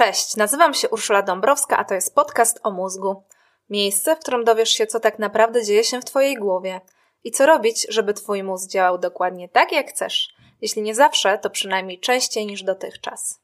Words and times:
Cześć, 0.00 0.36
nazywam 0.36 0.74
się 0.74 0.88
Urszula 0.88 1.22
Dąbrowska, 1.22 1.76
a 1.76 1.84
to 1.84 1.94
jest 1.94 2.14
podcast 2.14 2.60
o 2.62 2.70
mózgu. 2.70 3.24
Miejsce, 3.70 4.16
w 4.16 4.18
którym 4.18 4.44
dowiesz 4.44 4.70
się, 4.70 4.86
co 4.86 5.00
tak 5.00 5.18
naprawdę 5.18 5.64
dzieje 5.64 5.84
się 5.84 6.00
w 6.00 6.04
Twojej 6.04 6.36
głowie 6.36 6.80
i 7.24 7.30
co 7.30 7.46
robić, 7.46 7.86
żeby 7.88 8.14
Twój 8.14 8.42
mózg 8.42 8.70
działał 8.70 8.98
dokładnie 8.98 9.48
tak, 9.48 9.72
jak 9.72 9.90
chcesz. 9.90 10.34
Jeśli 10.60 10.82
nie 10.82 10.94
zawsze, 10.94 11.38
to 11.38 11.50
przynajmniej 11.50 12.00
częściej 12.00 12.46
niż 12.46 12.62
dotychczas. 12.62 13.40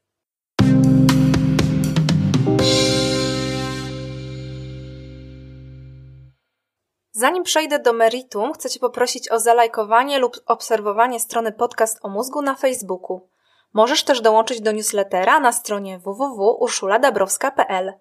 Zanim 7.12 7.42
przejdę 7.42 7.78
do 7.78 7.92
meritum, 7.92 8.52
chcę 8.52 8.70
Cię 8.70 8.80
poprosić 8.80 9.30
o 9.30 9.40
zalajkowanie 9.40 10.18
lub 10.18 10.36
obserwowanie 10.46 11.20
strony 11.20 11.52
podcast 11.52 11.98
o 12.02 12.08
mózgu 12.08 12.42
na 12.42 12.54
Facebooku. 12.54 13.35
Możesz 13.72 14.04
też 14.04 14.20
dołączyć 14.20 14.60
do 14.60 14.72
newslettera 14.72 15.40
na 15.40 15.52
stronie 15.52 15.98
www.urszuladabrowska.pl. 15.98 17.92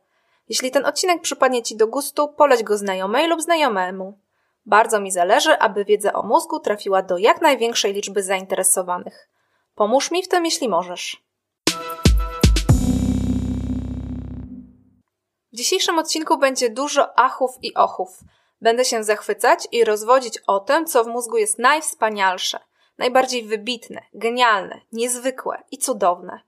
Jeśli 0.50 0.72
ten 0.72 0.86
odcinek 0.86 1.22
przypadnie 1.22 1.64
Ci 1.64 1.76
do 1.76 1.88
gustu, 1.88 2.28
poleć 2.28 2.64
go 2.64 2.78
znajomej 2.78 3.28
lub 3.28 3.42
znajomemu. 3.42 4.20
Bardzo 4.66 5.00
mi 5.00 5.12
zależy, 5.12 5.59
aby 5.59 5.86
wiedza 5.86 6.14
o 6.14 6.23
mózgu 6.23 6.59
trafiła 6.59 7.02
do 7.02 7.18
jak 7.18 7.42
największej 7.42 7.94
liczby 7.94 8.23
zainteresowanych. 8.23 9.30
Pomóż 9.76 10.12
mi 10.12 10.23
w 10.23 10.28
tym, 10.28 10.46
jeśli 10.46 10.70
możesz. 10.70 11.26
W 15.54 15.58
dzisiejszym 15.58 16.00
odcinku 16.00 16.38
będzie 16.38 16.70
dużo 16.70 17.20
achów 17.20 17.52
i 17.62 17.73
ochów. 17.73 18.20
Będę 18.62 18.86
się 18.86 19.04
zachwycać 19.04 19.68
i 19.72 19.84
rozwodzić 19.84 20.38
o 20.48 20.59
tym, 20.59 20.86
co 20.86 21.04
w 21.04 21.08
mózgu 21.08 21.38
jest 21.38 21.59
najwspanialsze– 21.59 22.59
najbardziej 22.98 23.44
wybitne, 23.44 24.02
genialne, 24.13 24.81
niezwykłe 24.91 25.63
i 25.72 25.77
cudowne. 25.77 26.40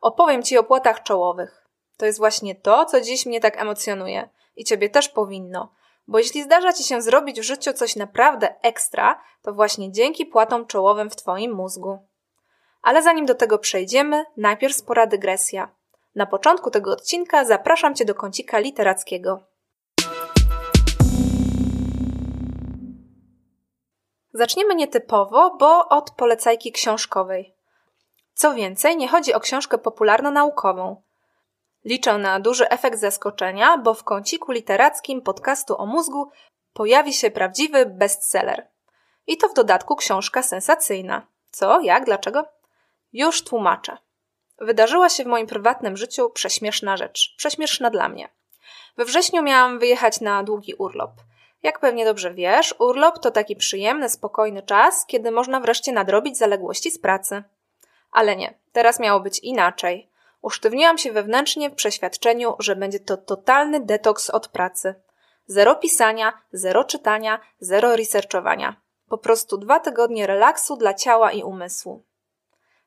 Opowiem 0.00 0.42
Ci 0.42 0.58
o 0.58 0.64
płatach 0.64 1.02
czołowych. 1.02 1.66
To 1.96 2.06
jest 2.06 2.18
właśnie 2.18 2.54
to, 2.54 2.84
co 2.84 3.00
dziś 3.00 3.26
mnie 3.26 3.40
tak 3.40 3.60
emocjonuje 3.60 4.28
i 4.56 4.64
Ciebie 4.64 4.90
też 4.90 5.08
powinno, 5.08 5.72
bo 6.08 6.18
jeśli 6.18 6.42
zdarza 6.42 6.72
Ci 6.72 6.84
się 6.84 7.02
zrobić 7.02 7.40
w 7.40 7.44
życiu 7.44 7.72
coś 7.72 7.96
naprawdę 7.96 8.54
ekstra, 8.62 9.22
to 9.42 9.52
właśnie 9.52 9.92
dzięki 9.92 10.26
płatom 10.26 10.66
czołowym 10.66 11.10
w 11.10 11.16
Twoim 11.16 11.54
mózgu. 11.54 11.98
Ale 12.82 13.02
zanim 13.02 13.26
do 13.26 13.34
tego 13.34 13.58
przejdziemy, 13.58 14.24
najpierw 14.36 14.76
spora 14.76 15.06
dygresja. 15.06 15.68
Na 16.14 16.26
początku 16.26 16.70
tego 16.70 16.92
odcinka 16.92 17.44
zapraszam 17.44 17.94
Cię 17.94 18.04
do 18.04 18.14
kącika 18.14 18.58
literackiego. 18.58 19.49
Zaczniemy 24.40 24.74
nietypowo, 24.74 25.56
bo 25.58 25.88
od 25.88 26.10
polecajki 26.10 26.72
książkowej. 26.72 27.54
Co 28.34 28.54
więcej, 28.54 28.96
nie 28.96 29.08
chodzi 29.08 29.34
o 29.34 29.40
książkę 29.40 29.78
popularno-naukową. 29.78 31.02
Liczę 31.84 32.18
na 32.18 32.40
duży 32.40 32.68
efekt 32.68 32.98
zaskoczenia, 32.98 33.78
bo 33.78 33.94
w 33.94 34.04
kąciku 34.04 34.52
literackim 34.52 35.22
podcastu 35.22 35.78
o 35.78 35.86
mózgu 35.86 36.30
pojawi 36.72 37.12
się 37.12 37.30
prawdziwy 37.30 37.86
bestseller. 37.86 38.68
I 39.26 39.36
to 39.36 39.48
w 39.48 39.54
dodatku 39.54 39.96
książka 39.96 40.42
sensacyjna. 40.42 41.26
Co, 41.50 41.80
jak, 41.80 42.04
dlaczego? 42.04 42.44
Już 43.12 43.44
tłumaczę. 43.44 43.96
Wydarzyła 44.58 45.08
się 45.08 45.24
w 45.24 45.26
moim 45.26 45.46
prywatnym 45.46 45.96
życiu 45.96 46.30
prześmieszna 46.30 46.96
rzecz. 46.96 47.34
Prześmieszna 47.36 47.90
dla 47.90 48.08
mnie. 48.08 48.28
We 48.96 49.04
wrześniu 49.04 49.42
miałam 49.42 49.78
wyjechać 49.78 50.20
na 50.20 50.42
długi 50.42 50.74
urlop– 50.74 51.10
jak 51.62 51.78
pewnie 51.78 52.04
dobrze 52.04 52.34
wiesz, 52.34 52.74
urlop 52.78 53.18
to 53.18 53.30
taki 53.30 53.56
przyjemny, 53.56 54.08
spokojny 54.08 54.62
czas, 54.62 55.06
kiedy 55.06 55.30
można 55.30 55.60
wreszcie 55.60 55.92
nadrobić 55.92 56.38
zaległości 56.38 56.90
z 56.90 56.98
pracy. 56.98 57.42
Ale 58.12 58.36
nie, 58.36 58.54
teraz 58.72 59.00
miało 59.00 59.20
być 59.20 59.38
inaczej. 59.38 60.10
Usztywniłam 60.42 60.98
się 60.98 61.12
wewnętrznie 61.12 61.70
w 61.70 61.74
przeświadczeniu, 61.74 62.54
że 62.58 62.76
będzie 62.76 63.00
to 63.00 63.16
totalny 63.16 63.80
detoks 63.80 64.30
od 64.30 64.48
pracy. 64.48 64.94
Zero 65.46 65.76
pisania, 65.76 66.32
zero 66.52 66.84
czytania, 66.84 67.40
zero 67.60 67.96
researchowania. 67.96 68.76
Po 69.08 69.18
prostu 69.18 69.58
dwa 69.58 69.80
tygodnie 69.80 70.26
relaksu 70.26 70.76
dla 70.76 70.94
ciała 70.94 71.32
i 71.32 71.42
umysłu. 71.42 72.02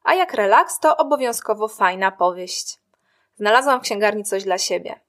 A 0.04 0.14
jak 0.14 0.34
relaks, 0.34 0.80
to 0.80 0.98
obowiązkowo 0.98 1.68
fajna 1.68 2.12
powieść. 2.12 2.80
Znalazłam 3.38 3.80
w 3.80 3.84
księgarni 3.84 4.24
coś 4.24 4.44
dla 4.44 4.58
siebie. 4.58 5.00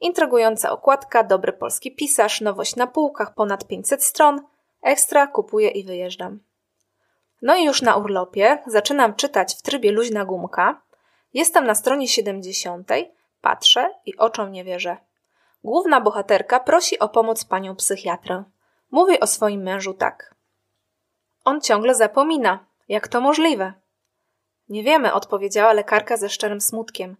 Intrygująca 0.00 0.70
okładka, 0.70 1.24
dobry 1.24 1.52
polski 1.52 1.94
pisarz, 1.96 2.40
nowość 2.40 2.76
na 2.76 2.86
półkach, 2.86 3.34
ponad 3.34 3.66
500 3.66 4.04
stron. 4.04 4.40
Ekstra, 4.82 5.26
kupuję 5.26 5.68
i 5.68 5.84
wyjeżdżam. 5.84 6.40
No 7.42 7.56
i 7.56 7.64
już 7.64 7.82
na 7.82 7.96
urlopie 7.96 8.62
zaczynam 8.66 9.14
czytać 9.14 9.54
w 9.54 9.62
trybie 9.62 9.92
luźna 9.92 10.24
gumka. 10.24 10.82
Jestem 11.34 11.66
na 11.66 11.74
stronie 11.74 12.08
70, 12.08 12.90
patrzę 13.40 13.94
i 14.06 14.16
oczom 14.16 14.52
nie 14.52 14.64
wierzę. 14.64 14.96
Główna 15.64 16.00
bohaterka 16.00 16.60
prosi 16.60 16.98
o 16.98 17.08
pomoc 17.08 17.44
panią 17.44 17.76
psychiatrę. 17.76 18.44
Mówi 18.90 19.20
o 19.20 19.26
swoim 19.26 19.62
mężu 19.62 19.94
tak. 19.94 20.34
On 21.44 21.60
ciągle 21.60 21.94
zapomina. 21.94 22.66
Jak 22.88 23.08
to 23.08 23.20
możliwe? 23.20 23.72
Nie 24.68 24.82
wiemy, 24.82 25.12
odpowiedziała 25.12 25.72
lekarka 25.72 26.16
ze 26.16 26.28
szczerym 26.28 26.60
smutkiem. 26.60 27.16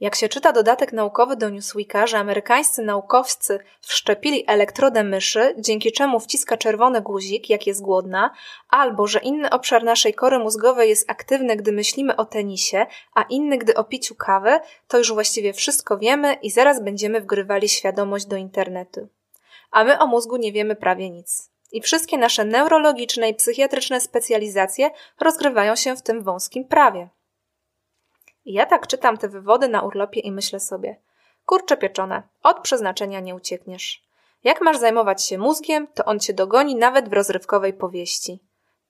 Jak 0.00 0.14
się 0.14 0.28
czyta 0.28 0.52
dodatek 0.52 0.92
naukowy 0.92 1.36
do 1.36 1.50
Newsweeka, 1.50 2.06
że 2.06 2.18
amerykańscy 2.18 2.82
naukowcy 2.82 3.58
wszczepili 3.80 4.44
elektrodę 4.46 5.04
myszy, 5.04 5.54
dzięki 5.58 5.92
czemu 5.92 6.20
wciska 6.20 6.56
czerwony 6.56 7.00
guzik, 7.00 7.50
jak 7.50 7.66
jest 7.66 7.82
głodna, 7.82 8.30
albo 8.68 9.06
że 9.06 9.18
inny 9.18 9.50
obszar 9.50 9.84
naszej 9.84 10.14
kory 10.14 10.38
mózgowej 10.38 10.88
jest 10.88 11.10
aktywny, 11.10 11.56
gdy 11.56 11.72
myślimy 11.72 12.16
o 12.16 12.24
tenisie, 12.24 12.86
a 13.14 13.22
inny, 13.22 13.58
gdy 13.58 13.74
o 13.74 13.84
piciu 13.84 14.14
kawy, 14.14 14.60
to 14.88 14.98
już 14.98 15.12
właściwie 15.12 15.52
wszystko 15.52 15.98
wiemy 15.98 16.34
i 16.34 16.50
zaraz 16.50 16.82
będziemy 16.82 17.20
wgrywali 17.20 17.68
świadomość 17.68 18.26
do 18.26 18.36
internetu. 18.36 19.08
A 19.70 19.84
my 19.84 19.98
o 19.98 20.06
mózgu 20.06 20.36
nie 20.36 20.52
wiemy 20.52 20.76
prawie 20.76 21.10
nic. 21.10 21.50
I 21.72 21.80
wszystkie 21.80 22.18
nasze 22.18 22.44
neurologiczne 22.44 23.28
i 23.28 23.34
psychiatryczne 23.34 24.00
specjalizacje 24.00 24.90
rozgrywają 25.20 25.76
się 25.76 25.96
w 25.96 26.02
tym 26.02 26.22
wąskim 26.22 26.64
prawie. 26.64 27.08
Ja 28.46 28.66
tak 28.66 28.86
czytam 28.86 29.16
te 29.18 29.28
wywody 29.28 29.68
na 29.68 29.82
urlopie 29.82 30.20
i 30.20 30.32
myślę 30.32 30.60
sobie, 30.60 30.96
kurcze 31.46 31.76
pieczone, 31.76 32.22
od 32.42 32.60
przeznaczenia 32.60 33.20
nie 33.20 33.34
uciekniesz. 33.34 34.06
Jak 34.44 34.60
masz 34.60 34.78
zajmować 34.78 35.24
się 35.24 35.38
mózgiem, 35.38 35.86
to 35.94 36.04
on 36.04 36.20
cię 36.20 36.34
dogoni 36.34 36.76
nawet 36.76 37.08
w 37.08 37.12
rozrywkowej 37.12 37.72
powieści. 37.72 38.40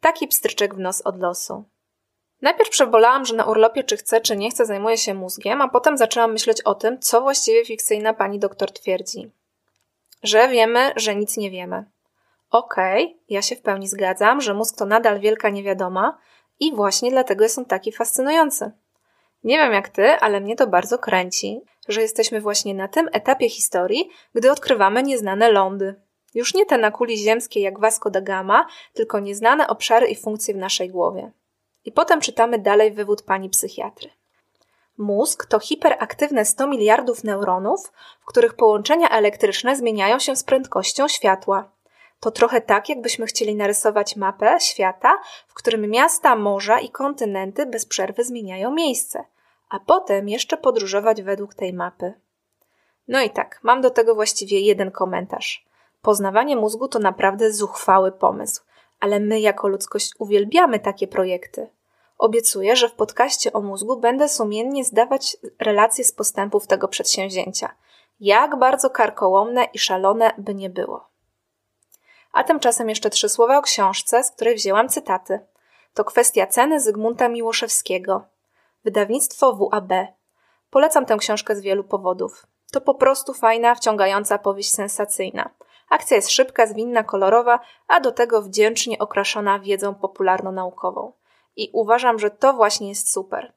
Taki 0.00 0.28
pstryczek 0.28 0.74
w 0.74 0.78
nos 0.78 1.02
od 1.02 1.20
losu. 1.20 1.64
Najpierw 2.42 2.70
przebolałam, 2.70 3.24
że 3.24 3.34
na 3.34 3.44
urlopie 3.44 3.84
czy 3.84 3.96
chcę, 3.96 4.20
czy 4.20 4.36
nie 4.36 4.50
chcę 4.50 4.66
zajmuję 4.66 4.98
się 4.98 5.14
mózgiem, 5.14 5.62
a 5.62 5.68
potem 5.68 5.96
zaczęłam 5.96 6.32
myśleć 6.32 6.62
o 6.62 6.74
tym, 6.74 7.00
co 7.00 7.20
właściwie 7.20 7.64
fikcyjna 7.64 8.14
pani 8.14 8.38
doktor 8.38 8.72
twierdzi. 8.72 9.30
Że 10.22 10.48
wiemy, 10.48 10.92
że 10.96 11.16
nic 11.16 11.36
nie 11.36 11.50
wiemy. 11.50 11.84
Okej, 12.50 13.04
okay, 13.04 13.18
ja 13.28 13.42
się 13.42 13.56
w 13.56 13.62
pełni 13.62 13.88
zgadzam, 13.88 14.40
że 14.40 14.54
mózg 14.54 14.76
to 14.78 14.86
nadal 14.86 15.20
wielka 15.20 15.50
niewiadoma 15.50 16.18
i 16.60 16.74
właśnie 16.74 17.10
dlatego 17.10 17.44
jest 17.44 17.58
on 17.58 17.64
taki 17.64 17.92
fascynujący. 17.92 18.72
Nie 19.46 19.58
wiem 19.58 19.72
jak 19.72 19.88
ty, 19.88 20.10
ale 20.10 20.40
mnie 20.40 20.56
to 20.56 20.66
bardzo 20.66 20.98
kręci, 20.98 21.60
że 21.88 22.02
jesteśmy 22.02 22.40
właśnie 22.40 22.74
na 22.74 22.88
tym 22.88 23.08
etapie 23.12 23.48
historii, 23.48 24.10
gdy 24.34 24.50
odkrywamy 24.50 25.02
nieznane 25.02 25.52
lądy. 25.52 25.94
Już 26.34 26.54
nie 26.54 26.66
te 26.66 26.78
na 26.78 26.90
kuli 26.90 27.18
ziemskiej 27.18 27.62
jak 27.62 27.80
Vasco 27.80 28.10
da 28.10 28.20
Gama, 28.20 28.66
tylko 28.94 29.20
nieznane 29.20 29.66
obszary 29.66 30.06
i 30.06 30.16
funkcje 30.16 30.54
w 30.54 30.56
naszej 30.56 30.90
głowie. 30.90 31.32
I 31.84 31.92
potem 31.92 32.20
czytamy 32.20 32.58
dalej 32.58 32.92
wywód 32.92 33.22
pani 33.22 33.50
psychiatry. 33.50 34.10
Mózg 34.98 35.46
to 35.46 35.58
hiperaktywne 35.58 36.44
100 36.44 36.66
miliardów 36.66 37.24
neuronów, 37.24 37.92
w 38.20 38.24
których 38.24 38.54
połączenia 38.54 39.08
elektryczne 39.08 39.76
zmieniają 39.76 40.18
się 40.18 40.36
z 40.36 40.44
prędkością 40.44 41.08
światła. 41.08 41.70
To 42.20 42.30
trochę 42.30 42.60
tak, 42.60 42.88
jakbyśmy 42.88 43.26
chcieli 43.26 43.54
narysować 43.54 44.16
mapę 44.16 44.56
świata, 44.60 45.18
w 45.46 45.54
którym 45.54 45.90
miasta, 45.90 46.36
morza 46.36 46.80
i 46.80 46.88
kontynenty 46.88 47.66
bez 47.66 47.86
przerwy 47.86 48.24
zmieniają 48.24 48.70
miejsce– 48.70 49.24
a 49.70 49.80
potem 49.80 50.28
jeszcze 50.28 50.56
podróżować 50.56 51.22
według 51.22 51.54
tej 51.54 51.72
mapy. 51.72 52.14
No 53.08 53.22
i 53.22 53.30
tak, 53.30 53.60
mam 53.62 53.80
do 53.80 53.90
tego 53.90 54.14
właściwie 54.14 54.60
jeden 54.60 54.90
komentarz. 54.90 55.66
Poznawanie 56.02 56.56
mózgu 56.56 56.88
to 56.88 56.98
naprawdę 56.98 57.52
zuchwały 57.52 58.12
pomysł, 58.12 58.62
ale 59.00 59.20
my 59.20 59.40
jako 59.40 59.68
ludzkość 59.68 60.12
uwielbiamy 60.18 60.78
takie 60.78 61.08
projekty. 61.08 61.68
Obiecuję, 62.18 62.76
że 62.76 62.88
w 62.88 62.94
podcaście 62.94 63.52
o 63.52 63.60
mózgu 63.60 64.00
będę 64.00 64.28
sumiennie 64.28 64.84
zdawać 64.84 65.36
relacje 65.58 66.04
z 66.04 66.12
postępów 66.12 66.66
tego 66.66 66.88
przedsięwzięcia. 66.88 67.74
Jak 68.20 68.58
bardzo 68.58 68.90
karkołomne 68.90 69.64
i 69.64 69.78
szalone 69.78 70.30
by 70.38 70.54
nie 70.54 70.70
było. 70.70 71.08
A 72.32 72.44
tymczasem 72.44 72.88
jeszcze 72.88 73.10
trzy 73.10 73.28
słowa 73.28 73.58
o 73.58 73.62
książce, 73.62 74.24
z 74.24 74.30
której 74.30 74.54
wzięłam 74.54 74.88
cytaty. 74.88 75.40
To 75.94 76.04
kwestia 76.04 76.46
ceny 76.46 76.80
Zygmunta 76.80 77.28
Miłoszewskiego, 77.28 78.22
Wydawnictwo 78.86 79.52
WAB. 79.54 79.92
Polecam 80.70 81.06
tę 81.06 81.16
książkę 81.16 81.56
z 81.56 81.60
wielu 81.60 81.84
powodów. 81.84 82.46
To 82.72 82.80
po 82.80 82.94
prostu 82.94 83.34
fajna, 83.34 83.74
wciągająca 83.74 84.38
powieść 84.38 84.70
sensacyjna. 84.70 85.50
Akcja 85.90 86.16
jest 86.16 86.30
szybka, 86.30 86.66
zwinna, 86.66 87.02
kolorowa, 87.02 87.60
a 87.88 88.00
do 88.00 88.12
tego 88.12 88.42
wdzięcznie 88.42 88.98
okraszona 88.98 89.58
wiedzą 89.58 89.94
popularno-naukową. 89.94 91.12
I 91.56 91.70
uważam, 91.72 92.18
że 92.18 92.30
to 92.30 92.52
właśnie 92.52 92.88
jest 92.88 93.12
super. 93.12 93.52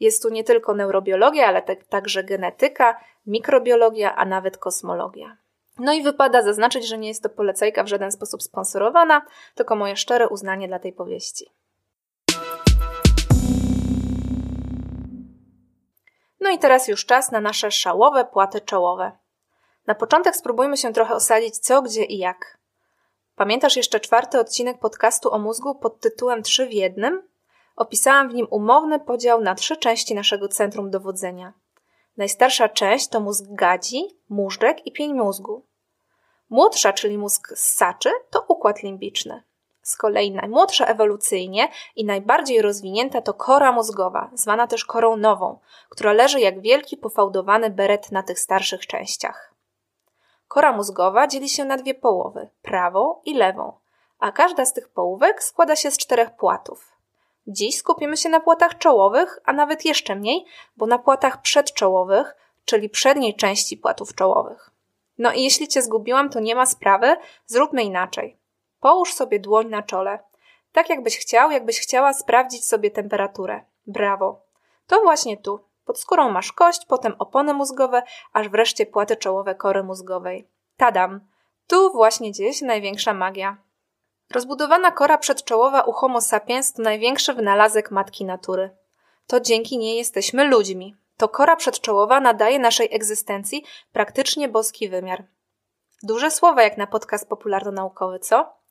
Jest 0.00 0.22
tu 0.22 0.28
nie 0.28 0.44
tylko 0.44 0.74
neurobiologia, 0.74 1.46
ale 1.46 1.62
te, 1.62 1.76
także 1.76 2.24
genetyka, 2.24 3.00
mikrobiologia, 3.26 4.14
a 4.14 4.24
nawet 4.24 4.58
kosmologia. 4.58 5.36
No 5.78 5.92
i 5.92 6.02
wypada 6.02 6.42
zaznaczyć, 6.42 6.88
że 6.88 6.98
nie 6.98 7.08
jest 7.08 7.22
to 7.22 7.28
polecajka 7.28 7.82
w 7.84 7.88
żaden 7.88 8.12
sposób 8.12 8.42
sponsorowana, 8.42 9.26
tylko 9.54 9.76
moje 9.76 9.96
szczere 9.96 10.28
uznanie 10.28 10.68
dla 10.68 10.78
tej 10.78 10.92
powieści. 10.92 11.50
I 16.54 16.58
teraz 16.58 16.88
już 16.88 17.06
czas 17.06 17.30
na 17.30 17.40
nasze 17.40 17.70
szałowe 17.70 18.24
płaty 18.24 18.60
czołowe. 18.60 19.12
Na 19.86 19.94
początek 19.94 20.36
spróbujmy 20.36 20.76
się 20.76 20.92
trochę 20.92 21.14
osadzić 21.14 21.58
co, 21.58 21.82
gdzie 21.82 22.04
i 22.04 22.18
jak. 22.18 22.58
Pamiętasz 23.36 23.76
jeszcze 23.76 24.00
czwarty 24.00 24.40
odcinek 24.40 24.78
podcastu 24.78 25.32
o 25.32 25.38
mózgu 25.38 25.74
pod 25.74 26.00
tytułem 26.00 26.42
Trzy 26.42 26.66
w 26.66 26.72
jednym? 26.72 27.22
Opisałam 27.76 28.28
w 28.28 28.34
nim 28.34 28.46
umowny 28.50 29.00
podział 29.00 29.40
na 29.40 29.54
trzy 29.54 29.76
części 29.76 30.14
naszego 30.14 30.48
centrum 30.48 30.90
dowodzenia. 30.90 31.52
Najstarsza 32.16 32.68
część 32.68 33.08
to 33.08 33.20
mózg 33.20 33.44
gadzi, 33.48 34.18
móżdżek 34.28 34.86
i 34.86 34.92
pień 34.92 35.14
mózgu. 35.14 35.62
Młodsza, 36.50 36.92
czyli 36.92 37.18
mózg 37.18 37.52
ssaczy, 37.56 38.10
to 38.30 38.44
układ 38.48 38.82
limbiczny. 38.82 39.42
Z 39.84 39.96
kolei 39.96 40.30
najmłodsza 40.30 40.86
ewolucyjnie 40.86 41.68
i 41.96 42.04
najbardziej 42.04 42.62
rozwinięta 42.62 43.20
to 43.20 43.34
kora 43.34 43.72
mózgowa, 43.72 44.30
zwana 44.34 44.66
też 44.66 44.84
korą 44.84 45.16
nową, 45.16 45.58
która 45.88 46.12
leży 46.12 46.40
jak 46.40 46.60
wielki 46.60 46.96
pofałdowany 46.96 47.70
beret 47.70 48.12
na 48.12 48.22
tych 48.22 48.38
starszych 48.38 48.86
częściach. 48.86 49.54
Kora 50.48 50.72
mózgowa 50.72 51.26
dzieli 51.26 51.48
się 51.48 51.64
na 51.64 51.76
dwie 51.76 51.94
połowy, 51.94 52.48
prawą 52.62 53.20
i 53.24 53.34
lewą, 53.34 53.72
a 54.18 54.32
każda 54.32 54.64
z 54.64 54.72
tych 54.72 54.88
połówek 54.88 55.42
składa 55.42 55.76
się 55.76 55.90
z 55.90 55.98
czterech 55.98 56.36
płatów. 56.36 56.92
Dziś 57.46 57.76
skupimy 57.76 58.16
się 58.16 58.28
na 58.28 58.40
płatach 58.40 58.78
czołowych, 58.78 59.38
a 59.44 59.52
nawet 59.52 59.84
jeszcze 59.84 60.14
mniej, 60.14 60.44
bo 60.76 60.86
na 60.86 60.98
płatach 60.98 61.40
przedczołowych, 61.42 62.36
czyli 62.64 62.88
przedniej 62.88 63.36
części 63.36 63.76
płatów 63.76 64.14
czołowych. 64.14 64.70
No 65.18 65.32
i 65.32 65.42
jeśli 65.42 65.68
cię 65.68 65.82
zgubiłam, 65.82 66.30
to 66.30 66.40
nie 66.40 66.54
ma 66.54 66.66
sprawy, 66.66 67.16
zróbmy 67.46 67.82
inaczej. 67.82 68.43
Połóż 68.84 69.14
sobie 69.14 69.40
dłoń 69.40 69.68
na 69.68 69.82
czole. 69.82 70.18
Tak 70.72 70.88
jakbyś 70.90 71.18
chciał, 71.18 71.50
jakbyś 71.50 71.80
chciała 71.80 72.12
sprawdzić 72.12 72.66
sobie 72.66 72.90
temperaturę. 72.90 73.64
Brawo. 73.86 74.46
To 74.86 75.00
właśnie 75.02 75.36
tu. 75.36 75.64
Pod 75.84 76.00
skórą 76.00 76.30
masz 76.30 76.52
kość, 76.52 76.86
potem 76.86 77.14
opony 77.18 77.54
mózgowe, 77.54 78.02
aż 78.32 78.48
wreszcie 78.48 78.86
płaty 78.86 79.16
czołowe 79.16 79.54
kory 79.54 79.82
mózgowej. 79.82 80.48
Tadam. 80.76 81.20
Tu 81.66 81.92
właśnie 81.92 82.34
się 82.34 82.66
największa 82.66 83.14
magia. 83.14 83.56
Rozbudowana 84.30 84.90
kora 84.90 85.18
przedczołowa 85.18 85.82
u 85.82 85.92
Homo 85.92 86.20
sapiens 86.20 86.72
to 86.72 86.82
największy 86.82 87.34
wynalazek 87.34 87.90
matki 87.90 88.24
natury. 88.24 88.76
To 89.26 89.40
dzięki 89.40 89.78
niej 89.78 89.98
jesteśmy 89.98 90.44
ludźmi. 90.44 90.96
To 91.16 91.28
kora 91.28 91.56
przedczołowa 91.56 92.20
nadaje 92.20 92.58
naszej 92.58 92.88
egzystencji 92.94 93.64
praktycznie 93.92 94.48
boski 94.48 94.88
wymiar. 94.88 95.24
Duże 96.02 96.30
słowa 96.30 96.62
jak 96.62 96.76
na 96.76 96.86
podcast 96.86 97.28
popularno-naukowy, 97.28 98.18
co? 98.18 98.63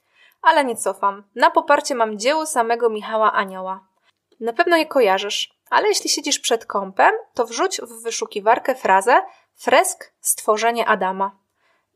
Ale 0.44 0.66
nie 0.66 0.76
cofam. 0.76 1.24
Na 1.36 1.52
poparcie 1.52 1.96
mam 1.96 2.20
dzieło 2.20 2.46
samego 2.46 2.90
Michała 2.90 3.34
Anioła. 3.34 3.88
Na 4.40 4.54
pewno 4.54 4.78
je 4.78 4.86
kojarzysz, 4.86 5.54
ale 5.70 5.88
jeśli 5.88 6.10
siedzisz 6.10 6.40
przed 6.40 6.66
kąpem, 6.66 7.14
to 7.34 7.46
wrzuć 7.46 7.82
w 7.82 8.04
wyszukiwarkę 8.04 8.76
frazę 8.76 9.22
fresk 9.56 10.14
stworzenie 10.20 10.88
Adama. 10.88 11.38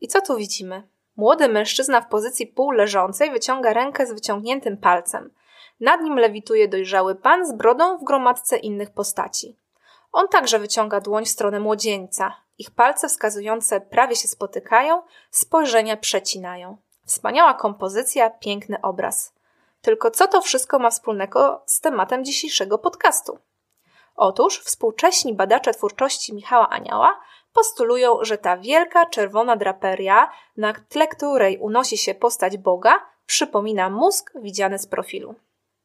I 0.00 0.08
co 0.08 0.20
tu 0.20 0.36
widzimy? 0.36 0.88
Młody 1.16 1.48
mężczyzna 1.48 2.00
w 2.00 2.08
pozycji 2.08 2.46
półleżącej 2.46 3.30
wyciąga 3.30 3.72
rękę 3.72 4.06
z 4.06 4.12
wyciągniętym 4.12 4.76
palcem. 4.76 5.34
Nad 5.80 6.00
nim 6.00 6.18
lewituje 6.18 6.68
dojrzały 6.68 7.14
pan 7.14 7.46
z 7.46 7.52
brodą 7.52 7.98
w 7.98 8.04
gromadce 8.04 8.56
innych 8.56 8.90
postaci. 8.90 9.56
On 10.12 10.28
także 10.28 10.58
wyciąga 10.58 11.00
dłoń 11.00 11.24
w 11.24 11.28
stronę 11.28 11.60
młodzieńca. 11.60 12.36
Ich 12.58 12.70
palce 12.70 13.08
wskazujące 13.08 13.80
prawie 13.80 14.16
się 14.16 14.28
spotykają, 14.28 15.02
spojrzenia 15.30 15.96
przecinają. 15.96 16.76
Wspaniała 17.08 17.54
kompozycja, 17.54 18.30
piękny 18.30 18.80
obraz. 18.82 19.32
Tylko 19.82 20.10
co 20.10 20.26
to 20.26 20.40
wszystko 20.40 20.78
ma 20.78 20.90
wspólnego 20.90 21.62
z 21.66 21.80
tematem 21.80 22.24
dzisiejszego 22.24 22.78
podcastu? 22.78 23.38
Otóż 24.16 24.58
współcześni 24.58 25.34
badacze 25.34 25.74
twórczości 25.74 26.34
Michała 26.34 26.68
Anioła 26.68 27.20
postulują, 27.52 28.18
że 28.20 28.38
ta 28.38 28.56
wielka 28.56 29.06
czerwona 29.06 29.56
draperia, 29.56 30.30
na 30.56 30.72
tle 30.88 31.08
której 31.08 31.58
unosi 31.58 31.98
się 31.98 32.14
postać 32.14 32.56
Boga, 32.56 33.06
przypomina 33.26 33.90
mózg 33.90 34.32
widziany 34.34 34.78
z 34.78 34.86
profilu. 34.86 35.34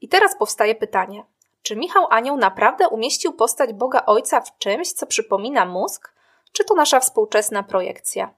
I 0.02 0.08
teraz 0.08 0.38
powstaje 0.38 0.76
pytanie: 0.76 1.24
czy 1.62 1.76
Michał 1.76 2.08
Anioł 2.10 2.38
naprawdę 2.38 2.90
umieścił 2.90 3.34
postać 3.34 3.74
Boga 3.74 4.06
Ojca 4.06 4.42
w 4.42 4.58
czymś, 4.58 4.94
co 4.94 5.06
przypomina 5.06 5.66
mózg, 5.66 6.14
czy 6.52 6.64
to 6.64 6.76
nasza 6.76 7.00
współczesna 7.00 7.64
projekcja? 7.64 8.34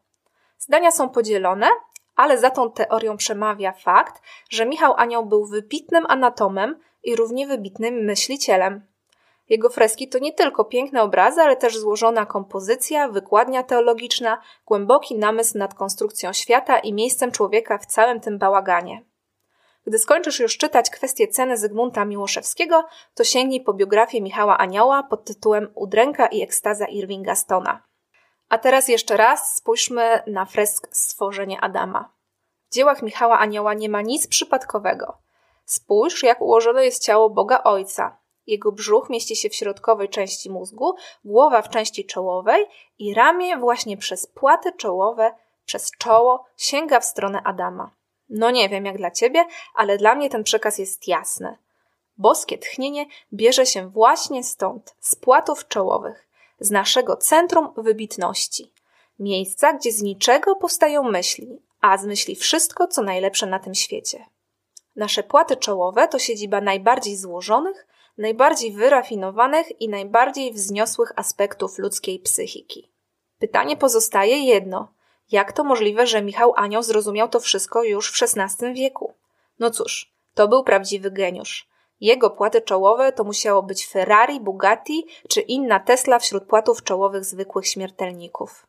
Zdania 0.60 0.92
są 0.92 1.10
podzielone, 1.10 1.68
ale 2.16 2.38
za 2.38 2.50
tą 2.50 2.72
teorią 2.72 3.18
przemawia 3.18 3.72
fakt, 3.72 4.22
że 4.50 4.66
Michał 4.66 4.94
Anioł 4.98 5.26
był 5.26 5.46
wybitnym 5.46 6.06
anatomem 6.10 6.80
i 7.04 7.16
równie 7.16 7.48
wybitnym 7.48 7.94
myślicielem. 7.94 8.82
Jego 9.50 9.70
freski 9.70 10.08
to 10.10 10.20
nie 10.20 10.34
tylko 10.34 10.66
piękne 10.66 11.02
obrazy, 11.02 11.42
ale 11.42 11.56
też 11.56 11.78
złożona 11.78 12.26
kompozycja, 12.26 13.08
wykładnia 13.08 13.64
teologiczna, 13.64 14.42
głęboki 14.66 15.16
namysł 15.16 15.58
nad 15.58 15.74
konstrukcją 15.74 16.34
świata 16.34 16.80
i 16.80 16.94
miejscem 16.94 17.32
człowieka 17.32 17.78
w 17.78 17.86
całym 17.86 18.20
tym 18.20 18.38
bałaganie. 18.38 19.06
Gdy 19.86 20.00
skończysz 20.00 20.40
już 20.40 20.58
czytać 20.58 20.90
kwestię 20.90 21.28
ceny 21.28 21.58
Zygmunta 21.58 22.06
Miłoszewskiego, 22.06 22.86
to 23.14 23.24
sięgnij 23.24 23.62
po 23.62 23.74
biografię 23.74 24.22
Michała 24.22 24.58
Anioła 24.58 25.04
pod 25.04 25.26
tytułem 25.26 25.68
Udręka 25.76 26.28
i 26.28 26.42
ekstaza 26.42 26.86
Irvinga 26.86 27.36
Stona. 27.36 27.85
A 28.50 28.58
teraz 28.58 28.88
jeszcze 28.88 29.18
raz 29.18 29.56
spójrzmy 29.56 30.24
na 30.28 30.46
fresk 30.46 30.88
Stworzenie 30.92 31.62
Adama. 31.62 32.10
W 32.70 32.74
dziełach 32.74 33.02
Michała 33.02 33.40
Anioła 33.40 33.74
nie 33.74 33.90
ma 33.90 34.02
nic 34.02 34.28
przypadkowego. 34.28 35.18
Spójrz, 35.66 36.24
jak 36.24 36.42
ułożone 36.42 36.86
jest 36.86 37.04
ciało 37.04 37.30
Boga 37.30 37.64
Ojca. 37.64 38.18
Jego 38.48 38.72
brzuch 38.72 39.10
mieści 39.10 39.36
się 39.36 39.50
w 39.50 39.56
środkowej 39.56 40.10
części 40.10 40.50
mózgu, 40.50 40.96
głowa 41.26 41.62
w 41.62 41.70
części 41.70 42.06
czołowej 42.06 42.66
i 43.00 43.14
ramię 43.14 43.58
właśnie 43.58 43.98
przez 43.98 44.28
płaty 44.28 44.72
czołowe, 44.72 45.32
przez 45.66 45.92
czoło 45.98 46.46
sięga 46.58 47.00
w 47.00 47.06
stronę 47.06 47.42
Adama. 47.44 47.92
No 48.30 48.52
nie 48.52 48.70
wiem 48.70 48.86
jak 48.86 48.98
dla 48.98 49.12
ciebie, 49.12 49.46
ale 49.76 49.98
dla 49.98 50.16
mnie 50.16 50.30
ten 50.30 50.44
przekaz 50.44 50.78
jest 50.78 51.08
jasny. 51.08 51.58
Boskie 52.18 52.58
tchnienie 52.58 53.06
bierze 53.34 53.66
się 53.66 53.90
właśnie 53.90 54.44
stąd, 54.44 54.96
z 55.00 55.16
płatów 55.16 55.68
czołowych, 55.68 56.25
z 56.60 56.72
naszego 56.72 57.18
centrum 57.18 57.70
wybitności. 57.78 58.74
Miejsca, 59.20 59.74
gdzie 59.74 59.92
z 59.92 60.02
niczego 60.02 60.56
powstają 60.56 61.04
myśli, 61.04 61.62
a 61.82 61.98
z 61.98 62.06
myśli 62.06 62.36
wszystko, 62.36 62.88
co 62.88 63.02
najlepsze 63.02 63.46
na 63.46 63.60
tym 63.60 63.76
świecie. 63.76 64.26
Nasze 64.96 65.24
płaty 65.24 65.58
czołowe 65.58 66.08
to 66.08 66.20
siedziba 66.20 66.62
najbardziej 66.62 67.18
złożonych, 67.18 67.88
najbardziej 68.18 68.72
wyrafinowanych 68.72 69.82
i 69.82 69.90
najbardziej 69.90 70.54
wzniosłych 70.54 71.12
aspektów 71.16 71.78
ludzkiej 71.78 72.20
psychiki. 72.20 72.92
Pytanie 73.40 73.78
pozostaje 73.78 74.40
jedno: 74.40 74.94
jak 75.32 75.54
to 75.54 75.64
możliwe, 75.64 76.08
że 76.08 76.22
Michał 76.22 76.54
Anioł 76.56 76.84
zrozumiał 76.84 77.30
to 77.30 77.40
wszystko 77.40 77.84
już 77.84 78.12
w 78.12 78.24
XVI 78.24 78.74
wieku? 78.74 79.14
No 79.60 79.72
cóż, 79.72 80.14
to 80.34 80.48
był 80.48 80.64
prawdziwy 80.64 81.12
geniusz. 81.12 81.70
Jego 82.02 82.30
płaty 82.30 82.62
czołowe 82.62 83.12
to 83.12 83.24
musiało 83.24 83.64
być 83.64 83.88
Ferrari, 83.88 84.40
Bugatti 84.40 85.06
czy 85.30 85.42
inna 85.42 85.80
Tesla 85.80 86.20
wśród 86.20 86.44
płatów 86.44 86.84
czołowych 86.84 87.26
zwykłych 87.26 87.68
śmiertelników. 87.68 88.68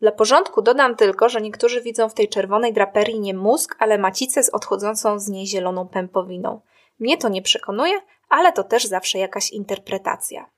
Dla 0.00 0.12
porządku 0.12 0.62
dodam 0.62 0.96
tylko, 0.96 1.28
że 1.28 1.40
niektórzy 1.40 1.80
widzą 1.80 2.08
w 2.08 2.14
tej 2.14 2.28
czerwonej 2.28 2.72
draperii 2.72 3.20
nie 3.20 3.34
mózg, 3.34 3.76
ale 3.78 3.98
macicę 3.98 4.42
z 4.42 4.50
odchodzącą 4.50 5.18
z 5.18 5.28
niej 5.28 5.46
zieloną 5.46 5.88
pępowiną. 5.88 6.60
Mnie 6.98 7.18
to 7.18 7.28
nie 7.28 7.42
przekonuje, 7.42 8.00
ale 8.28 8.52
to 8.52 8.64
też 8.64 8.84
zawsze 8.84 9.18
jakaś 9.18 9.50
interpretacja. 9.50 10.53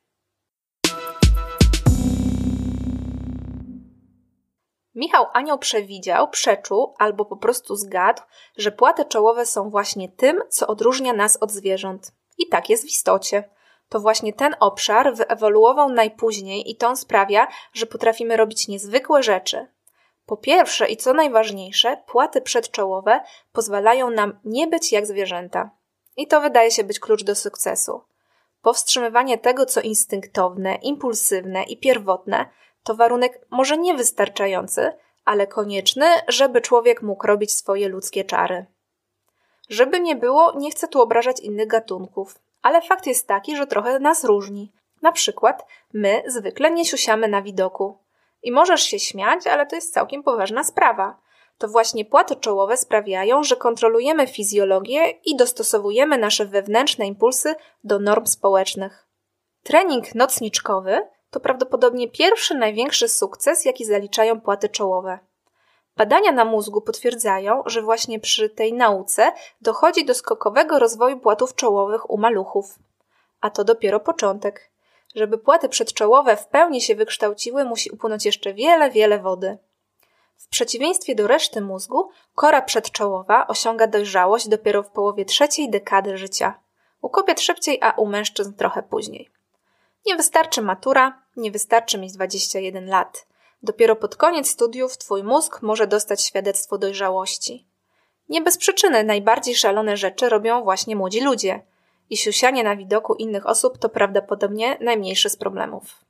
Michał 4.97 5.27
Anioł 5.33 5.59
przewidział, 5.59 6.29
przeczuł 6.29 6.95
albo 6.99 7.25
po 7.25 7.37
prostu 7.37 7.77
zgadł, 7.77 8.23
że 8.57 8.73
płaty 8.73 9.05
czołowe 9.05 9.47
są 9.47 9.71
właśnie 9.71 10.09
tym, 10.09 10.43
co 10.49 10.67
odróżnia 10.67 11.13
nas 11.13 11.37
od 11.37 11.53
zwierząt. 11.53 12.13
I 12.39 12.49
tak 12.49 12.71
jest 12.71 12.85
w 12.85 12.87
istocie. 12.87 13.51
To 13.89 14.01
właśnie 14.01 14.33
ten 14.33 14.57
obszar 14.61 15.15
wyewoluował 15.15 15.89
najpóźniej 15.89 16.71
i 16.71 16.77
to 16.77 16.89
on 16.89 16.97
sprawia, 16.97 17.49
że 17.73 17.87
potrafimy 17.87 18.37
robić 18.37 18.69
niezwykłe 18.69 19.23
rzeczy. 19.23 19.67
Po 20.27 20.37
pierwsze 20.37 20.89
i 20.89 20.97
co 20.97 21.13
najważniejsze, 21.13 22.03
płaty 22.07 22.41
przedczołowe 22.41 23.21
pozwalają 23.53 24.11
nam 24.11 24.39
nie 24.45 24.67
być 24.67 24.93
jak 24.93 25.07
zwierzęta. 25.07 25.71
I 26.17 26.27
to 26.27 26.41
wydaje 26.41 26.71
się 26.71 26.85
być 26.85 27.01
klucz 27.01 27.25
do 27.25 27.35
sukcesu. 27.35 28.01
Powstrzymywanie 28.63 29.39
tego, 29.39 29.67
co 29.67 29.81
instynktowne, 29.81 30.75
impulsywne 30.75 31.63
i 31.63 31.79
pierwotne, 31.79 32.47
to 32.87 32.95
warunek 32.95 33.41
może 33.51 33.79
niewystarczający, 33.79 34.93
ale 35.25 35.47
konieczny, 35.47 36.07
żeby 36.29 36.61
człowiek 36.61 37.03
mógł 37.03 37.27
robić 37.27 37.53
swoje 37.53 37.89
ludzkie 37.89 38.25
czary. 38.25 38.67
Żeby 39.69 40.01
nie 40.01 40.17
było, 40.17 40.53
nie 40.59 40.71
chcę 40.71 40.89
tu 40.89 41.01
obrażać 41.03 41.41
innych 41.41 41.69
gatunków, 41.69 42.39
ale 42.63 42.83
fakt 42.83 43.07
jest 43.07 43.29
taki, 43.29 43.57
że 43.57 43.67
trochę 43.67 43.99
nas 43.99 44.25
różni. 44.25 44.73
Na 45.03 45.13
przykład, 45.13 45.67
my 45.93 46.23
zwykle 46.27 46.71
nie 46.71 46.85
siusiamy 46.85 47.29
na 47.29 47.43
widoku. 47.43 47.99
I 48.43 48.53
możesz 48.53 48.83
się 48.83 48.99
śmiać, 48.99 49.47
ale 49.47 49.67
to 49.67 49.77
jest 49.77 49.95
całkiem 49.95 50.23
poważna 50.23 50.65
sprawa. 50.65 51.19
To 51.59 51.69
właśnie 51.69 52.05
płaty 52.05 52.37
czołowe 52.37 52.77
sprawiają, 52.77 53.43
że 53.43 53.57
kontrolujemy 53.57 54.27
fizjologię 54.27 55.11
i 55.25 55.37
dostosowujemy 55.37 56.19
nasze 56.19 56.47
wewnętrzne 56.47 57.07
impulsy 57.07 57.55
do 57.85 57.99
norm 57.99 58.27
społecznych. 58.27 59.07
Trening 59.63 60.15
nocniczkowy 60.15 61.16
to 61.37 61.41
prawdopodobnie 61.41 62.09
pierwszy 62.09 62.55
największy 62.55 63.09
sukces, 63.09 63.65
jaki 63.65 63.85
zaliczają 63.85 64.41
płaty 64.41 64.69
czołowe. 64.69 65.19
Badania 65.97 66.33
na 66.33 66.45
mózgu 66.45 66.81
potwierdzają, 66.81 67.63
że 67.67 67.83
właśnie 67.83 68.21
przy 68.21 68.51
tej 68.51 68.73
nauce 68.73 69.33
dochodzi 69.61 70.05
do 70.05 70.15
skokowego 70.15 70.79
rozwoju 70.79 71.21
płatów 71.21 71.55
czołowych 71.55 72.11
u 72.11 72.19
maluchów. 72.19 72.79
A 73.41 73.51
to 73.51 73.65
dopiero 73.65 74.01
początek. 74.01 74.71
Żeby 75.15 75.39
płaty 75.39 75.69
przedczołowe 75.69 76.37
w 76.37 76.47
pełni 76.47 76.81
się 76.81 76.95
wykształciły, 76.95 77.65
musi 77.65 77.91
upłynąć 77.91 78.27
jeszcze 78.27 78.55
wiele, 78.55 78.91
wiele 78.91 79.19
wody. 79.19 79.59
W 80.37 80.49
przeciwieństwie 80.49 81.15
do 81.15 81.27
reszty 81.27 81.61
mózgu, 81.61 82.11
kora 82.35 82.63
przedczołowa 82.63 83.47
osiąga 83.47 83.87
dojrzałość 83.87 84.49
dopiero 84.49 84.83
w 84.83 84.91
połowie 84.91 85.25
trzeciej 85.25 85.71
dekady 85.71 86.19
życia. 86.19 86.61
U 87.03 87.09
kobiet 87.09 87.41
szybciej, 87.41 87.79
a 87.83 87.91
u 87.91 88.07
mężczyzn 88.07 88.53
trochę 88.55 88.83
później. 88.83 89.36
Nie 90.07 90.17
wystarczy 90.17 90.63
matura, 90.63 91.23
nie 91.37 91.51
wystarczy 91.51 91.99
mieć 91.99 92.13
21 92.13 92.89
lat. 92.89 93.27
Dopiero 93.63 93.97
pod 93.97 94.17
koniec 94.17 94.51
studiów 94.51 94.99
twój 94.99 95.23
mózg 95.23 95.63
może 95.63 95.87
dostać 95.87 96.23
świadectwo 96.23 96.79
dojrzałości. 96.79 97.67
Nie 98.29 98.43
bez 98.43 98.59
przyczyny 98.59 99.05
najbardziej 99.05 99.55
szalone 99.55 99.97
rzeczy 99.97 100.29
robią 100.29 100.63
właśnie 100.63 100.97
młodzi 100.97 101.21
ludzie. 101.21 101.63
I 102.11 102.17
siusianie 102.17 102.65
na 102.65 102.77
widoku 102.77 103.15
innych 103.15 103.47
osób 103.47 103.79
to 103.79 103.89
prawdopodobnie 103.89 104.79
najmniejszy 104.81 105.31
z 105.31 105.37
problemów. 105.37 106.05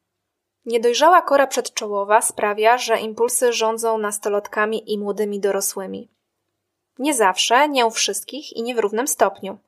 Niedojrzała 0.66 1.22
kora 1.22 1.46
przedczołowa 1.46 2.22
sprawia, 2.22 2.78
że 2.78 3.00
impulsy 3.00 3.52
rządzą 3.52 3.98
nastolatkami 3.98 4.92
i 4.92 4.98
młodymi 4.98 5.40
dorosłymi. 5.40 6.08
Nie 6.98 7.14
zawsze, 7.14 7.68
nie 7.68 7.86
u 7.86 7.90
wszystkich 7.90 8.56
i 8.56 8.62
nie 8.62 8.74
w 8.74 8.78
równym 8.78 9.08
stopniu. 9.08 9.58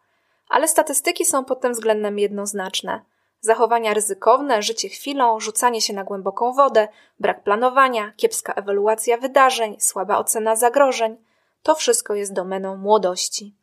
Ale 0.49 0.69
statystyki 0.69 1.25
są 1.25 1.45
pod 1.45 1.61
tym 1.61 1.73
względem 1.73 2.19
jednoznaczne– 2.19 3.01
Zachowania 3.41 3.95
ryzykowne, 3.95 4.63
życie 4.63 4.89
chwilą, 4.89 5.41
rzucanie 5.41 5.81
się 5.81 5.93
na 5.93 6.05
głęboką 6.05 6.53
wodę, 6.53 6.89
brak 7.21 7.43
planowania, 7.43 8.13
kiepska 8.17 8.53
ewaluacja 8.53 9.17
wydarzeń, 9.17 9.77
słaba 9.79 10.19
ocena 10.19 10.57
zagrożeń 10.57 11.17
to 11.63 11.75
wszystko 11.75 12.15
jest 12.15 12.33
domeną 12.33 12.77
młodości. 12.77 13.55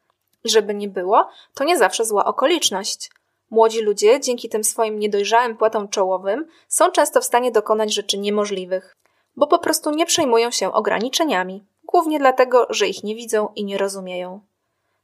I 0.44 0.50
żeby 0.50 0.74
nie 0.74 0.88
było, 0.88 1.30
to 1.54 1.64
nie 1.64 1.78
zawsze 1.78 2.06
zła 2.06 2.26
okoliczność. 2.26 3.12
Młodzi 3.50 3.82
ludzie, 3.82 4.20
dzięki 4.20 4.50
tym 4.50 4.64
swoim 4.64 5.00
niedojrzałym 5.00 5.58
płatom 5.58 5.90
czołowym, 5.90 6.48
są 6.68 6.92
często 6.92 7.22
w 7.22 7.26
stanie 7.26 7.52
dokonać 7.52 7.94
rzeczy 7.94 8.18
niemożliwych, 8.18 8.96
bo 9.36 9.48
po 9.48 9.60
prostu 9.60 9.92
nie 9.92 10.06
przejmują 10.06 10.52
się 10.52 10.74
ograniczeniami, 10.74 11.66
głównie 11.84 12.20
dlatego, 12.20 12.68
że 12.70 12.88
ich 12.88 13.04
nie 13.04 13.16
widzą 13.16 13.50
i 13.56 13.66
nie 13.66 13.78
rozumieją. 13.78 14.42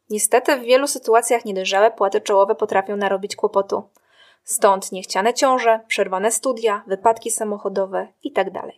Niestety 0.09 0.57
w 0.57 0.61
wielu 0.61 0.87
sytuacjach 0.87 1.45
niedojrzałe 1.45 1.91
płaty 1.91 2.21
czołowe 2.21 2.55
potrafią 2.55 2.97
narobić 2.97 3.35
kłopotu. 3.35 3.83
Stąd 4.43 4.91
niechciane 4.91 5.33
ciąże, 5.33 5.79
przerwane 5.87 6.31
studia, 6.31 6.83
wypadki 6.87 7.31
samochodowe 7.31 8.07
itd. 8.23 8.51
Tak 8.51 8.71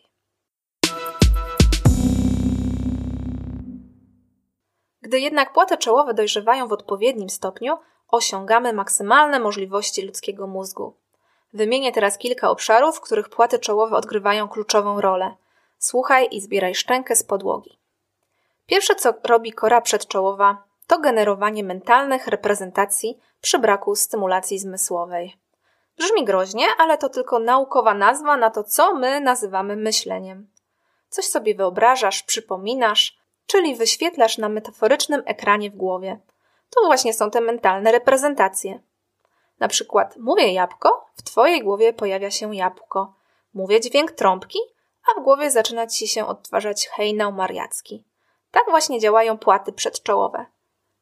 Gdy 5.01 5.19
jednak 5.19 5.53
płaty 5.53 5.77
czołowe 5.77 6.13
dojrzewają 6.13 6.67
w 6.67 6.73
odpowiednim 6.73 7.29
stopniu, 7.29 7.77
osiągamy 8.07 8.73
maksymalne 8.73 9.39
możliwości 9.39 10.01
ludzkiego 10.01 10.47
mózgu. 10.47 10.95
Wymienię 11.53 11.91
teraz 11.91 12.17
kilka 12.17 12.49
obszarów, 12.49 12.97
w 12.97 13.01
których 13.01 13.29
płaty 13.29 13.59
czołowe 13.59 13.95
odgrywają 13.95 14.47
kluczową 14.47 15.01
rolę. 15.01 15.35
Słuchaj 15.79 16.27
i 16.31 16.41
zbieraj 16.41 16.75
szczękę 16.75 17.15
z 17.15 17.23
podłogi. 17.23 17.79
Pierwsze, 18.65 18.95
co 18.95 19.13
robi 19.23 19.51
kora 19.51 19.81
przedczołowa, 19.81 20.63
to 20.87 20.99
generowanie 20.99 21.63
mentalnych 21.63 22.27
reprezentacji 22.27 23.19
przy 23.41 23.59
braku 23.59 23.95
stymulacji 23.95 24.59
zmysłowej. 24.59 25.42
Brzmi 25.97 26.25
groźnie, 26.25 26.65
ale 26.77 26.97
to 26.97 27.09
tylko 27.09 27.39
naukowa 27.39 27.93
nazwa 27.93 28.37
na 28.37 28.49
to, 28.49 28.63
co 28.63 28.95
my 28.95 29.21
nazywamy 29.21 29.75
myśleniem. 29.75 30.47
Coś 31.09 31.25
sobie 31.25 31.55
wyobrażasz, 31.55 32.23
przypominasz, 32.23 33.17
czyli 33.47 33.75
wyświetlasz 33.75 34.37
na 34.37 34.49
metaforycznym 34.49 35.23
ekranie 35.25 35.71
w 35.71 35.75
głowie. 35.75 36.19
To 36.69 36.85
właśnie 36.85 37.13
są 37.13 37.31
te 37.31 37.41
mentalne 37.41 37.91
reprezentacje. 37.91 38.79
Na 39.59 39.67
przykład 39.67 40.17
mówię 40.17 40.53
jabłko, 40.53 41.05
w 41.15 41.23
twojej 41.23 41.63
głowie 41.63 41.93
pojawia 41.93 42.31
się 42.31 42.55
jabłko. 42.55 43.13
Mówię 43.53 43.81
dźwięk 43.81 44.11
trąbki, 44.11 44.59
a 45.11 45.19
w 45.19 45.23
głowie 45.23 45.51
zaczyna 45.51 45.87
ci 45.87 46.07
się 46.07 46.27
odtwarzać 46.27 46.87
hejnał 46.87 47.31
mariacki. 47.31 48.03
Tak 48.51 48.63
właśnie 48.69 48.99
działają 48.99 49.37
płaty 49.37 49.73
przedczołowe. 49.73 50.45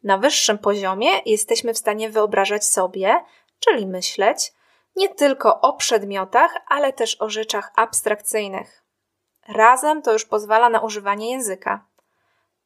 Na 0.03 0.17
wyższym 0.17 0.57
poziomie 0.57 1.09
jesteśmy 1.25 1.73
w 1.73 1.77
stanie 1.77 2.09
wyobrażać 2.09 2.65
sobie, 2.65 3.23
czyli 3.59 3.87
myśleć, 3.87 4.53
nie 4.95 5.09
tylko 5.09 5.61
o 5.61 5.73
przedmiotach, 5.73 6.55
ale 6.67 6.93
też 6.93 7.21
o 7.21 7.29
rzeczach 7.29 7.71
abstrakcyjnych. 7.75 8.83
Razem 9.47 10.01
to 10.01 10.13
już 10.13 10.25
pozwala 10.25 10.69
na 10.69 10.79
używanie 10.79 11.31
języka. 11.31 11.85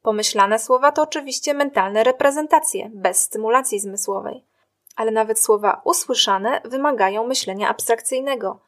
Pomyślane 0.02 0.58
słowa 0.58 0.92
to 0.92 1.02
oczywiście 1.02 1.54
mentalne 1.54 2.04
reprezentacje, 2.04 2.90
bez 2.94 3.18
stymulacji 3.18 3.80
zmysłowej. 3.80 4.44
Ale 4.96 5.10
nawet 5.10 5.40
słowa 5.40 5.80
usłyszane 5.84 6.60
wymagają 6.64 7.26
myślenia 7.26 7.68
abstrakcyjnego, 7.68 8.60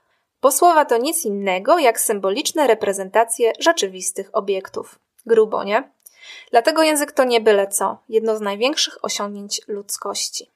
bo 0.42 0.52
słowa 0.52 0.84
to 0.84 0.96
nic 0.96 1.24
innego 1.24 1.78
jak 1.78 2.00
symboliczne 2.00 2.66
reprezentacje 2.66 3.52
rzeczywistych 3.58 4.30
obiektów. 4.32 4.98
Grubo, 5.26 5.64
nie? 5.64 5.90
Dlatego 6.50 6.82
język 6.82 7.12
to 7.12 7.24
nie 7.24 7.40
byle 7.40 7.68
co, 7.68 7.98
jedno 8.08 8.36
z 8.36 8.40
największych 8.40 9.04
osiągnięć 9.04 9.60
ludzkości. 9.68 10.52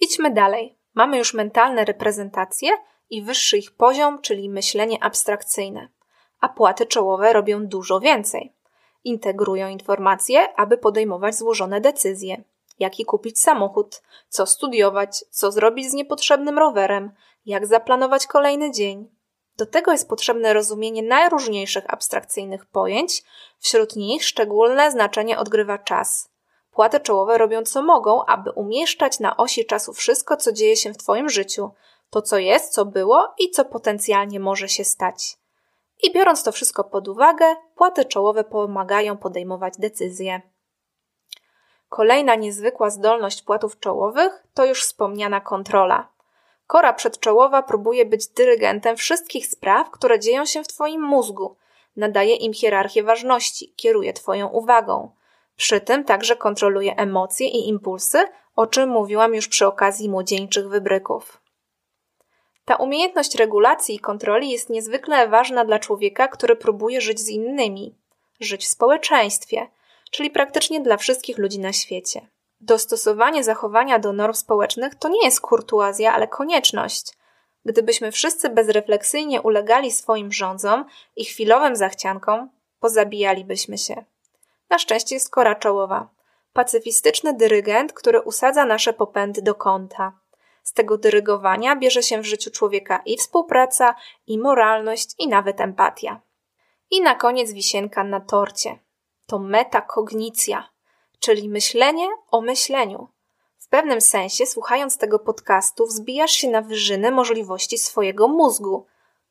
Idźmy 0.00 0.30
dalej. 0.30 0.75
Mamy 0.96 1.18
już 1.18 1.34
mentalne 1.34 1.84
reprezentacje 1.84 2.70
i 3.10 3.22
wyższy 3.22 3.58
ich 3.58 3.76
poziom, 3.76 4.20
czyli 4.22 4.48
myślenie 4.48 5.04
abstrakcyjne. 5.04 5.88
A 6.40 6.48
płaty 6.48 6.86
czołowe 6.86 7.32
robią 7.32 7.66
dużo 7.66 8.00
więcej. 8.00 8.52
Integrują 9.04 9.68
informacje, 9.68 10.58
aby 10.58 10.78
podejmować 10.78 11.34
złożone 11.34 11.80
decyzje. 11.80 12.42
Jaki 12.78 13.04
kupić 13.04 13.40
samochód, 13.40 14.02
co 14.28 14.46
studiować, 14.46 15.24
co 15.30 15.52
zrobić 15.52 15.90
z 15.90 15.94
niepotrzebnym 15.94 16.58
rowerem, 16.58 17.12
jak 17.46 17.66
zaplanować 17.66 18.26
kolejny 18.26 18.70
dzień. 18.70 19.08
Do 19.56 19.66
tego 19.66 19.92
jest 19.92 20.08
potrzebne 20.08 20.52
rozumienie 20.52 21.02
najróżniejszych 21.02 21.84
abstrakcyjnych 21.92 22.66
pojęć, 22.66 23.22
wśród 23.58 23.96
nich 23.96 24.24
szczególne 24.24 24.90
znaczenie 24.90 25.38
odgrywa 25.38 25.78
czas. 25.78 26.35
Płaty 26.76 27.00
czołowe 27.00 27.38
robią 27.38 27.62
co 27.62 27.82
mogą, 27.82 28.24
aby 28.24 28.50
umieszczać 28.50 29.20
na 29.20 29.36
osi 29.36 29.66
czasu 29.66 29.92
wszystko, 29.92 30.36
co 30.36 30.52
dzieje 30.52 30.76
się 30.76 30.92
w 30.92 30.96
Twoim 30.96 31.28
życiu, 31.28 31.70
to 32.10 32.22
co 32.22 32.38
jest, 32.38 32.72
co 32.72 32.84
było 32.84 33.34
i 33.38 33.50
co 33.50 33.64
potencjalnie 33.64 34.40
może 34.40 34.68
się 34.68 34.84
stać. 34.84 35.38
I 36.02 36.12
biorąc 36.12 36.42
to 36.42 36.52
wszystko 36.52 36.84
pod 36.84 37.08
uwagę, 37.08 37.44
płaty 37.74 38.04
czołowe 38.04 38.44
pomagają 38.44 39.16
podejmować 39.16 39.74
decyzje. 39.78 40.42
Kolejna 41.88 42.34
niezwykła 42.34 42.90
zdolność 42.90 43.42
płatów 43.42 43.80
czołowych 43.80 44.46
to 44.54 44.64
już 44.64 44.82
wspomniana 44.82 45.40
kontrola. 45.40 46.08
Kora 46.66 46.92
przedczołowa 46.92 47.62
próbuje 47.62 48.04
być 48.04 48.28
dyrygentem 48.28 48.96
wszystkich 48.96 49.46
spraw, 49.46 49.90
które 49.90 50.20
dzieją 50.20 50.44
się 50.44 50.64
w 50.64 50.68
Twoim 50.68 51.02
mózgu, 51.02 51.56
nadaje 51.96 52.34
im 52.34 52.52
hierarchię 52.52 53.02
ważności, 53.02 53.74
kieruje 53.76 54.12
Twoją 54.12 54.48
uwagą. 54.48 55.15
Przy 55.56 55.80
tym 55.80 56.04
także 56.04 56.36
kontroluje 56.36 56.96
emocje 56.96 57.48
i 57.48 57.68
impulsy, 57.68 58.24
o 58.56 58.66
czym 58.66 58.88
mówiłam 58.88 59.34
już 59.34 59.48
przy 59.48 59.66
okazji 59.66 60.08
młodzieńczych 60.08 60.68
wybryków. 60.68 61.40
Ta 62.64 62.76
umiejętność 62.76 63.34
regulacji 63.34 63.94
i 63.94 64.00
kontroli 64.00 64.50
jest 64.50 64.70
niezwykle 64.70 65.28
ważna 65.28 65.64
dla 65.64 65.78
człowieka, 65.78 66.28
który 66.28 66.56
próbuje 66.56 67.00
żyć 67.00 67.20
z 67.20 67.28
innymi, 67.28 67.94
żyć 68.40 68.64
w 68.64 68.68
społeczeństwie, 68.68 69.66
czyli 70.10 70.30
praktycznie 70.30 70.80
dla 70.80 70.96
wszystkich 70.96 71.38
ludzi 71.38 71.58
na 71.58 71.72
świecie. 71.72 72.26
Dostosowanie 72.60 73.44
zachowania 73.44 73.98
do 73.98 74.12
norm 74.12 74.34
społecznych 74.34 74.94
to 74.94 75.08
nie 75.08 75.24
jest 75.24 75.40
kurtuazja, 75.40 76.12
ale 76.14 76.28
konieczność. 76.28 77.12
Gdybyśmy 77.64 78.12
wszyscy 78.12 78.50
bezrefleksyjnie 78.50 79.42
ulegali 79.42 79.92
swoim 79.92 80.32
rządzom 80.32 80.84
i 81.16 81.24
chwilowym 81.24 81.76
zachciankom, 81.76 82.50
pozabijalibyśmy 82.80 83.78
się. 83.78 84.04
Na 84.70 84.78
szczęście 84.78 85.14
jest 85.14 85.30
kora 85.30 85.54
czołowa. 85.54 86.08
Pacyfistyczny 86.52 87.34
dyrygent, 87.34 87.92
który 87.92 88.20
usadza 88.20 88.64
nasze 88.64 88.92
popędy 88.92 89.42
do 89.42 89.54
kąta. 89.54 90.12
Z 90.62 90.72
tego 90.72 90.98
dyrygowania 90.98 91.76
bierze 91.76 92.02
się 92.02 92.20
w 92.20 92.26
życiu 92.26 92.50
człowieka 92.50 93.02
i 93.06 93.16
współpraca, 93.16 93.94
i 94.26 94.38
moralność, 94.38 95.14
i 95.18 95.28
nawet 95.28 95.60
empatia. 95.60 96.20
I 96.90 97.00
na 97.00 97.14
koniec 97.14 97.52
wisienka 97.52 98.04
na 98.04 98.20
torcie. 98.20 98.78
To 99.26 99.38
metakognicja, 99.38 100.68
czyli 101.18 101.48
myślenie 101.48 102.08
o 102.30 102.40
myśleniu. 102.40 103.08
W 103.58 103.68
pewnym 103.68 104.00
sensie, 104.00 104.46
słuchając 104.46 104.98
tego 104.98 105.18
podcastu, 105.18 105.86
wzbijasz 105.86 106.30
się 106.30 106.50
na 106.50 106.62
wyżyny 106.62 107.10
możliwości 107.10 107.78
swojego 107.78 108.28
mózgu, 108.28 108.86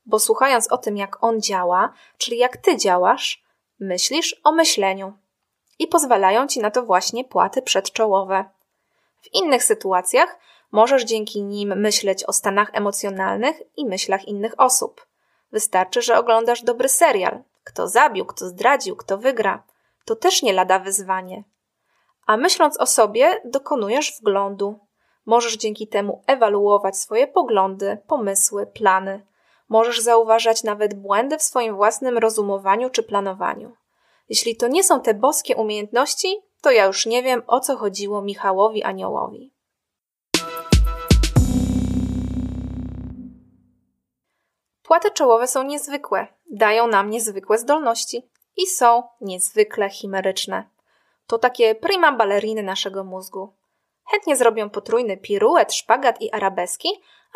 bo 0.05 0.19
słuchając 0.19 0.71
o 0.71 0.77
tym, 0.77 0.97
jak 0.97 1.23
on 1.23 1.41
działa, 1.41 1.93
czyli 2.17 2.37
jak 2.37 2.57
ty 2.57 2.77
działasz, 2.77 3.43
myślisz 3.79 4.41
o 4.43 4.51
myśleniu. 4.51 5.13
I 5.79 5.87
pozwalają 5.87 6.47
ci 6.47 6.59
na 6.59 6.71
to 6.71 6.83
właśnie 6.83 7.25
płaty 7.25 7.61
przedczołowe. 7.61 8.45
W 9.21 9.33
innych 9.33 9.63
sytuacjach 9.63 10.39
możesz 10.71 11.03
dzięki 11.03 11.43
nim 11.43 11.79
myśleć 11.79 12.23
o 12.23 12.33
stanach 12.33 12.69
emocjonalnych 12.73 13.61
i 13.77 13.85
myślach 13.85 14.27
innych 14.27 14.53
osób. 14.57 15.07
Wystarczy, 15.51 16.01
że 16.01 16.17
oglądasz 16.17 16.63
dobry 16.63 16.89
serial. 16.89 17.43
Kto 17.63 17.87
zabił, 17.87 18.25
kto 18.25 18.47
zdradził, 18.47 18.95
kto 18.95 19.17
wygra. 19.17 19.63
To 20.05 20.15
też 20.15 20.41
nie 20.41 20.53
lada 20.53 20.79
wyzwanie. 20.79 21.43
A 22.25 22.37
myśląc 22.37 22.79
o 22.79 22.85
sobie, 22.85 23.41
dokonujesz 23.45 24.17
wglądu. 24.19 24.79
Możesz 25.25 25.57
dzięki 25.57 25.87
temu 25.87 26.23
ewaluować 26.27 26.97
swoje 26.97 27.27
poglądy, 27.27 27.97
pomysły, 28.07 28.67
plany. 28.67 29.25
Możesz 29.69 30.01
zauważać 30.01 30.63
nawet 30.63 30.93
błędy 30.93 31.37
w 31.37 31.43
swoim 31.43 31.75
własnym 31.75 32.17
rozumowaniu 32.17 32.89
czy 32.89 33.03
planowaniu. 33.03 33.75
Jeśli 34.29 34.55
to 34.55 34.67
nie 34.67 34.83
są 34.83 35.01
te 35.01 35.13
boskie 35.13 35.55
umiejętności, 35.55 36.41
to 36.61 36.71
ja 36.71 36.85
już 36.85 37.05
nie 37.05 37.23
wiem, 37.23 37.43
o 37.47 37.59
co 37.59 37.77
chodziło 37.77 38.21
Michałowi 38.21 38.83
Aniołowi. 38.83 39.53
Płaty 44.83 45.11
czołowe 45.11 45.47
są 45.47 45.63
niezwykłe, 45.63 46.27
dają 46.51 46.87
nam 46.87 47.09
niezwykłe 47.09 47.57
zdolności 47.57 48.29
i 48.57 48.67
są 48.67 49.03
niezwykle 49.21 49.89
chimeryczne. 49.89 50.69
To 51.27 51.37
takie 51.37 51.75
prima 51.75 52.11
balleriny 52.11 52.63
naszego 52.63 53.03
mózgu. 53.03 53.53
Chętnie 54.05 54.35
zrobią 54.35 54.69
potrójny 54.69 55.17
piruet, 55.17 55.73
szpagat 55.73 56.21
i 56.21 56.31
arabeski, 56.31 56.89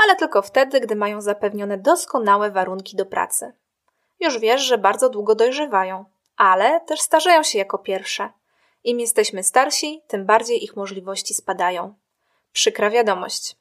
ale 0.04 0.16
tylko 0.16 0.42
wtedy, 0.42 0.80
gdy 0.80 0.96
mają 0.96 1.22
zapewnione 1.22 1.78
doskonałe 1.78 2.52
warunki 2.52 2.96
do 2.96 3.06
pracy. 3.06 3.54
Już 4.20 4.40
wiesz, 4.40 4.62
że 4.62 4.78
bardzo 4.78 5.10
długo 5.10 5.36
dojrzewają, 5.36 6.06
ale 6.40 6.82
też 6.82 7.00
starzeją 7.00 7.44
się 7.44 7.58
jako 7.58 7.78
pierwsze. 7.78 8.30
Im 8.84 9.00
jesteśmy 9.00 9.44
starsi, 9.44 10.02
tym 10.08 10.26
bardziej 10.26 10.64
ich 10.64 10.76
możliwości 10.76 11.34
spadają. 11.34 11.94
Przykra 12.52 12.90
wiadomość. 12.90 13.56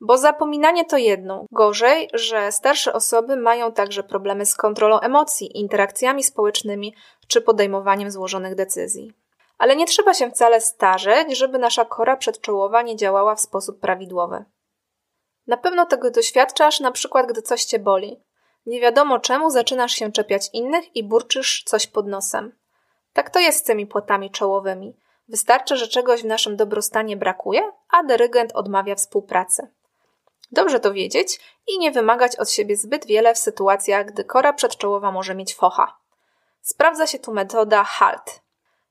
Bo 0.00 0.18
zapominanie 0.18 0.84
to 0.84 0.96
jedno. 0.96 1.44
Gorzej, 1.50 2.08
że 2.12 2.52
starsze 2.52 2.92
osoby 2.92 3.36
mają 3.36 3.72
także 3.72 4.02
problemy 4.02 4.46
z 4.46 4.56
kontrolą 4.56 5.00
emocji, 5.00 5.58
interakcjami 5.58 6.24
społecznymi 6.24 6.94
czy 7.28 7.40
podejmowaniem 7.40 8.10
złożonych 8.10 8.54
decyzji. 8.54 9.12
Ale 9.58 9.76
nie 9.76 9.86
trzeba 9.86 10.14
się 10.14 10.30
wcale 10.30 10.60
starzeć, 10.60 11.38
żeby 11.38 11.58
nasza 11.58 11.84
kora 11.84 12.16
przedczołowa 12.16 12.82
nie 12.82 12.96
działała 12.96 13.34
w 13.34 13.40
sposób 13.40 13.80
prawidłowy. 13.80 14.44
Na 15.46 15.56
pewno 15.56 15.86
tego 15.86 16.10
doświadczasz, 16.10 16.80
na 16.80 16.90
przykład 16.92 17.26
gdy 17.26 17.42
coś 17.42 17.64
cię 17.64 17.78
boli. 17.78 18.20
Nie 18.66 18.80
wiadomo 18.80 19.18
czemu 19.18 19.50
zaczynasz 19.50 19.92
się 19.92 20.12
czepiać 20.12 20.50
innych 20.52 20.96
i 20.96 21.04
burczysz 21.04 21.62
coś 21.66 21.86
pod 21.86 22.06
nosem. 22.06 22.52
Tak 23.12 23.30
to 23.30 23.38
jest 23.38 23.58
z 23.58 23.62
tymi 23.62 23.86
płotami 23.86 24.30
czołowymi. 24.30 24.96
Wystarczy, 25.28 25.76
że 25.76 25.88
czegoś 25.88 26.22
w 26.22 26.26
naszym 26.26 26.56
dobrostanie 26.56 27.16
brakuje, 27.16 27.72
a 27.90 28.02
dyrygent 28.02 28.52
odmawia 28.52 28.94
współpracy. 28.94 29.68
Dobrze 30.52 30.80
to 30.80 30.92
wiedzieć 30.92 31.40
i 31.68 31.78
nie 31.78 31.90
wymagać 31.90 32.36
od 32.36 32.50
siebie 32.50 32.76
zbyt 32.76 33.06
wiele 33.06 33.34
w 33.34 33.38
sytuacjach, 33.38 34.06
gdy 34.06 34.24
kora 34.24 34.52
przedczołowa 34.52 35.12
może 35.12 35.34
mieć 35.34 35.54
focha. 35.54 35.96
Sprawdza 36.62 37.06
się 37.06 37.18
tu 37.18 37.32
metoda 37.32 37.84
HALT. 37.84 38.42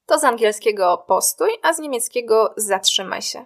To 0.06 0.20
z 0.20 0.24
angielskiego 0.24 1.04
postój, 1.08 1.50
a 1.62 1.74
z 1.74 1.80
niemieckiego 1.80 2.54
zatrzymaj 2.58 3.22
się. 3.22 3.46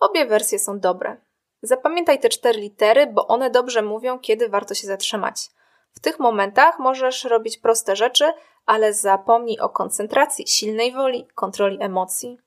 Obie 0.00 0.26
wersje 0.26 0.58
są 0.58 0.80
dobre. 0.80 1.16
Zapamiętaj 1.62 2.20
te 2.20 2.28
cztery 2.28 2.60
litery, 2.60 3.06
bo 3.06 3.26
one 3.26 3.50
dobrze 3.50 3.82
mówią, 3.82 4.18
kiedy 4.18 4.48
warto 4.48 4.74
się 4.74 4.86
zatrzymać. 4.86 5.50
W 5.92 6.00
tych 6.00 6.18
momentach 6.18 6.78
możesz 6.78 7.24
robić 7.24 7.58
proste 7.58 7.96
rzeczy, 7.96 8.32
ale 8.66 8.94
zapomnij 8.94 9.58
o 9.60 9.68
koncentracji, 9.68 10.46
silnej 10.46 10.92
woli, 10.92 11.28
kontroli 11.34 11.78
emocji. 11.80 12.38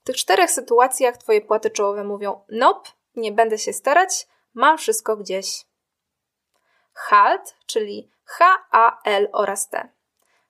W 0.00 0.04
tych 0.04 0.16
czterech 0.16 0.50
sytuacjach 0.50 1.16
twoje 1.16 1.40
płaty 1.40 1.70
czołowe 1.70 2.04
mówią: 2.04 2.44
Nope, 2.48 2.90
nie 3.16 3.32
będę 3.32 3.58
się 3.58 3.72
starać, 3.72 4.26
mam 4.54 4.78
wszystko 4.78 5.16
gdzieś. 5.16 5.66
HALT, 6.92 7.56
czyli 7.66 8.10
H, 8.24 8.44
A, 8.70 8.98
L 9.04 9.28
oraz 9.32 9.68
T. 9.68 9.88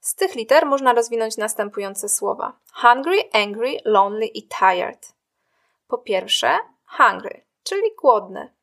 Z 0.01 0.15
tych 0.15 0.35
liter 0.35 0.67
można 0.67 0.93
rozwinąć 0.93 1.37
następujące 1.37 2.09
słowa: 2.09 2.59
hungry, 2.73 3.19
angry, 3.33 3.79
lonely 3.85 4.27
i 4.27 4.49
tired. 4.49 5.15
Po 5.89 5.99
pierwsze, 5.99 6.59
hungry, 6.87 7.45
czyli 7.65 7.95
głodny. 8.03 8.55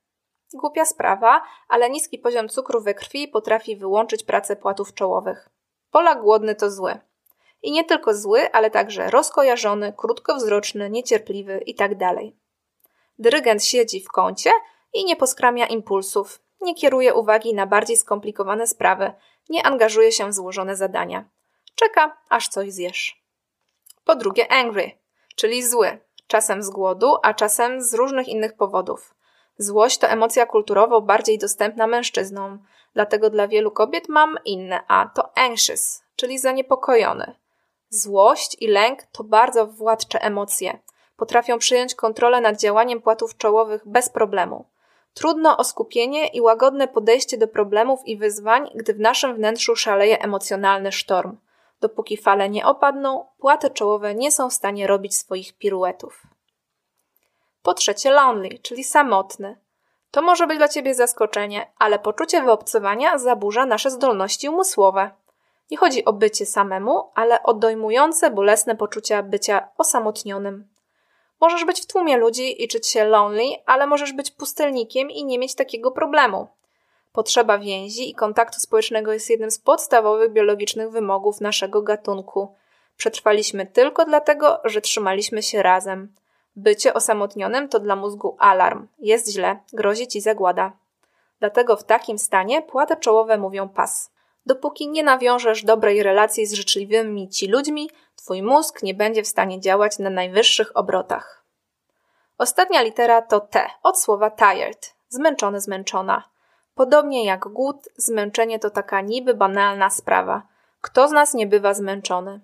Głupia 0.54 0.86
sprawa, 0.86 1.44
ale 1.68 1.90
niski 1.90 2.20
poziom 2.20 2.50
cukru 2.50 2.82
we 2.82 2.94
krwi 2.94 3.28
potrafi 3.28 3.76
wyłączyć 3.76 4.24
pracę 4.24 4.56
płatów 4.56 4.94
czołowych. 4.94 5.50
Polak 5.92 6.22
głodny 6.22 6.56
to 6.56 6.72
zły. 6.72 7.00
I 7.62 7.72
nie 7.72 7.84
tylko 7.84 8.14
zły, 8.14 8.52
ale 8.52 8.72
także 8.72 9.10
rozkojarzony, 9.10 9.94
krótkowzroczny, 9.98 10.90
niecierpliwy 10.90 11.64
itd. 11.66 11.96
Tak 12.00 12.18
Dyrygent 13.20 13.64
siedzi 13.64 14.02
w 14.02 14.08
kącie 14.08 14.52
i 14.94 15.06
nie 15.06 15.16
poskramia 15.16 15.68
impulsów, 15.68 16.42
nie 16.62 16.76
kieruje 16.76 17.14
uwagi 17.14 17.54
na 17.54 17.68
bardziej 17.68 17.98
skomplikowane 17.98 18.68
sprawy, 18.68 19.14
nie 19.50 19.66
angażuje 19.66 20.12
się 20.12 20.28
w 20.30 20.34
złożone 20.34 20.76
zadania. 20.76 21.30
Czeka, 21.76 22.18
aż 22.30 22.48
coś 22.48 22.72
zjesz. 22.72 23.24
Po 24.04 24.16
drugie, 24.16 24.52
angry, 24.52 24.92
czyli 25.36 25.68
zły, 25.68 26.00
czasem 26.32 26.64
z 26.64 26.70
głodu, 26.70 27.16
a 27.24 27.34
czasem 27.34 27.82
z 27.82 27.94
różnych 27.94 28.28
innych 28.28 28.54
powodów. 28.54 29.16
Złość 29.58 29.98
to 29.98 30.08
emocja 30.08 30.46
kulturowo 30.46 31.02
bardziej 31.02 31.38
dostępna 31.38 31.88
mężczyznom, 31.88 32.60
dlatego 32.94 33.30
dla 33.30 33.48
wielu 33.48 33.72
kobiet 33.72 34.10
mam 34.10 34.38
inne 34.46 34.80
A 34.88 35.10
to 35.16 35.38
anxious, 35.38 36.04
czyli 36.16 36.40
zaniepokojony. 36.40 37.36
Złość 37.90 38.58
i 38.62 38.68
lęk 38.68 39.04
to 39.04 39.24
bardzo 39.24 39.68
władcze 39.68 40.22
emocje. 40.22 40.80
Potrafią 41.18 41.60
przyjąć 41.60 41.96
kontrolę 41.96 42.42
nad 42.42 42.60
działaniem 42.60 43.02
płatów 43.02 43.38
czołowych 43.38 43.82
bez 43.86 44.10
problemu. 44.10 44.66
Trudno 45.14 45.58
o 45.58 45.64
skupienie 45.64 46.28
i 46.28 46.42
łagodne 46.42 46.88
podejście 46.88 47.38
do 47.38 47.48
problemów 47.48 48.00
i 48.06 48.18
wyzwań, 48.18 48.70
gdy 48.76 48.94
w 48.94 49.00
naszym 49.00 49.36
wnętrzu 49.36 49.76
szaleje 49.76 50.22
emocjonalny 50.22 50.92
sztorm. 50.92 51.38
Dopóki 51.82 52.18
fale 52.18 52.50
nie 52.50 52.66
opadną, 52.66 53.26
płaty 53.38 53.70
czołowe 53.70 54.16
nie 54.16 54.32
są 54.32 54.50
w 54.50 54.54
stanie 54.54 54.88
robić 54.88 55.16
swoich 55.16 55.58
piruetów. 55.58 56.24
Po 57.62 57.74
trzecie, 57.74 58.12
lonely, 58.12 58.60
czyli 58.62 58.84
samotny. 58.84 59.58
To 60.12 60.22
może 60.22 60.48
być 60.48 60.58
dla 60.58 60.68
ciebie 60.68 60.96
zaskoczenie, 60.96 61.72
ale 61.80 62.00
poczucie 62.00 62.42
wyobcowania 62.44 63.18
zaburza 63.18 63.66
nasze 63.66 63.92
zdolności 63.92 64.50
umysłowe. 64.50 65.12
Nie 65.72 65.78
chodzi 65.78 66.06
o 66.06 66.14
bycie 66.14 66.46
samemu, 66.46 67.12
ale 67.16 67.44
o 67.44 67.54
dojmujące, 67.54 68.32
bolesne 68.32 68.76
poczucia 68.76 69.24
bycia 69.24 69.68
osamotnionym. 69.78 70.68
Możesz 71.42 71.66
być 71.66 71.82
w 71.82 71.88
tłumie 71.88 72.18
ludzi 72.18 72.64
i 72.64 72.68
czuć 72.68 72.88
się 72.88 73.04
lonely, 73.06 73.44
ale 73.66 73.88
możesz 73.88 74.14
być 74.14 74.32
pustelnikiem 74.32 75.12
i 75.12 75.26
nie 75.26 75.40
mieć 75.40 75.56
takiego 75.56 75.92
problemu. 75.92 76.48
Potrzeba 77.12 77.58
więzi 77.58 78.10
i 78.10 78.16
kontaktu 78.16 78.60
społecznego 78.60 79.14
jest 79.14 79.30
jednym 79.30 79.52
z 79.52 79.60
podstawowych 79.60 80.32
biologicznych 80.32 80.92
wymogów 80.92 81.42
naszego 81.42 81.82
gatunku. 81.82 82.56
Przetrwaliśmy 82.98 83.66
tylko 83.66 84.06
dlatego, 84.06 84.62
że 84.64 84.82
trzymaliśmy 84.82 85.44
się 85.44 85.64
razem. 85.64 86.14
Bycie 86.56 86.94
osamotnionym 86.94 87.70
to 87.70 87.80
dla 87.80 87.96
mózgu 87.96 88.36
alarm. 88.40 88.88
Jest 89.00 89.32
źle, 89.32 89.60
grozi 89.74 90.08
ci 90.08 90.22
zagłada. 90.22 90.72
Dlatego 91.40 91.78
w 91.78 91.84
takim 91.84 92.18
stanie 92.18 92.62
płaty 92.62 92.96
czołowe 92.96 93.38
mówią 93.38 93.70
pas. 93.70 94.12
Dopóki 94.46 94.88
nie 94.88 95.04
nawiążesz 95.04 95.64
dobrej 95.64 96.04
relacji 96.04 96.46
z 96.46 96.54
życzliwymi 96.54 97.30
ci 97.30 97.48
ludźmi, 97.48 97.90
twój 98.16 98.44
mózg 98.44 98.84
nie 98.84 98.94
będzie 98.94 99.24
w 99.24 99.28
stanie 99.28 99.60
działać 99.60 100.00
na 100.00 100.10
najwyższych 100.10 100.78
obrotach. 100.78 101.44
Ostatnia 102.38 102.82
litera 102.82 103.22
to 103.22 103.40
T, 103.40 103.70
od 103.84 104.02
słowa 104.02 104.32
tired, 104.32 104.94
zmęczony, 105.10 105.62
zmęczona. 105.62 106.31
Podobnie 106.76 107.26
jak 107.26 107.48
głód, 107.48 107.90
zmęczenie 107.98 108.60
to 108.60 108.70
taka 108.70 109.02
niby 109.02 109.34
banalna 109.34 109.90
sprawa. 109.90 110.42
Kto 110.82 111.08
z 111.08 111.12
nas 111.12 111.34
nie 111.34 111.48
bywa 111.48 111.74
zmęczony? 111.74 112.42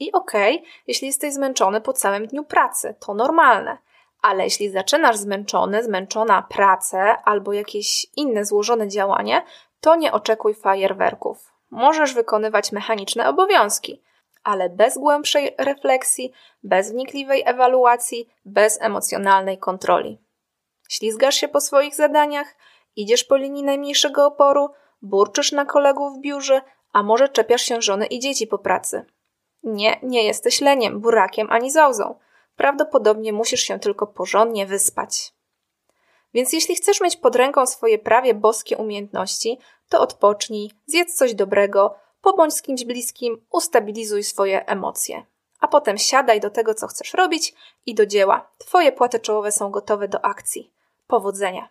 I 0.00 0.12
okej, 0.12 0.58
okay, 0.58 0.70
jeśli 0.86 1.06
jesteś 1.06 1.34
zmęczony 1.34 1.80
po 1.80 1.92
całym 1.92 2.26
dniu 2.26 2.44
pracy, 2.44 2.94
to 3.00 3.14
normalne. 3.14 3.78
Ale 4.22 4.44
jeśli 4.44 4.70
zaczynasz 4.70 5.16
zmęczony, 5.16 5.84
zmęczona 5.84 6.42
pracę 6.42 7.16
albo 7.24 7.52
jakieś 7.52 8.06
inne 8.16 8.44
złożone 8.44 8.88
działanie, 8.88 9.42
to 9.80 9.96
nie 9.96 10.12
oczekuj 10.12 10.54
fajerwerków. 10.54 11.52
Możesz 11.70 12.14
wykonywać 12.14 12.72
mechaniczne 12.72 13.28
obowiązki, 13.28 14.02
ale 14.44 14.68
bez 14.68 14.98
głębszej 14.98 15.54
refleksji, 15.58 16.32
bez 16.62 16.92
wnikliwej 16.92 17.42
ewaluacji, 17.46 18.28
bez 18.44 18.82
emocjonalnej 18.82 19.58
kontroli. 19.58 20.18
Ślizgasz 20.88 21.34
się 21.34 21.48
po 21.48 21.60
swoich 21.60 21.94
zadaniach, 21.94 22.54
idziesz 23.02 23.24
po 23.24 23.36
linii 23.36 23.62
najmniejszego 23.62 24.26
oporu, 24.26 24.68
burczysz 25.02 25.52
na 25.52 25.64
kolegów 25.64 26.16
w 26.16 26.20
biurze, 26.20 26.62
a 26.92 27.02
może 27.02 27.28
czepiasz 27.28 27.62
się 27.62 27.82
żony 27.82 28.06
i 28.06 28.18
dzieci 28.18 28.46
po 28.46 28.58
pracy. 28.58 29.04
Nie, 29.62 30.00
nie 30.02 30.24
jesteś 30.24 30.60
leniem, 30.60 31.00
burakiem 31.00 31.50
ani 31.50 31.70
załzą. 31.70 32.14
prawdopodobnie 32.56 33.32
musisz 33.32 33.60
się 33.60 33.78
tylko 33.78 34.06
porządnie 34.06 34.66
wyspać. 34.66 35.32
Więc 36.34 36.52
jeśli 36.52 36.74
chcesz 36.76 37.00
mieć 37.00 37.16
pod 37.16 37.36
ręką 37.36 37.66
swoje 37.66 37.98
prawie 37.98 38.34
boskie 38.34 38.76
umiejętności, 38.76 39.58
to 39.88 40.00
odpocznij, 40.00 40.70
zjedz 40.86 41.14
coś 41.14 41.34
dobrego, 41.34 41.94
pobądź 42.22 42.54
z 42.54 42.62
kimś 42.62 42.84
bliskim, 42.84 43.46
ustabilizuj 43.50 44.24
swoje 44.24 44.66
emocje. 44.66 45.26
A 45.60 45.68
potem 45.68 45.98
siadaj 45.98 46.40
do 46.40 46.50
tego, 46.50 46.74
co 46.74 46.86
chcesz 46.86 47.14
robić 47.14 47.54
i 47.86 47.94
do 47.94 48.06
dzieła. 48.06 48.50
Twoje 48.58 48.92
płaty 48.92 49.20
czołowe 49.20 49.52
są 49.52 49.70
gotowe 49.70 50.08
do 50.08 50.24
akcji. 50.24 50.72
Powodzenia! 51.06 51.68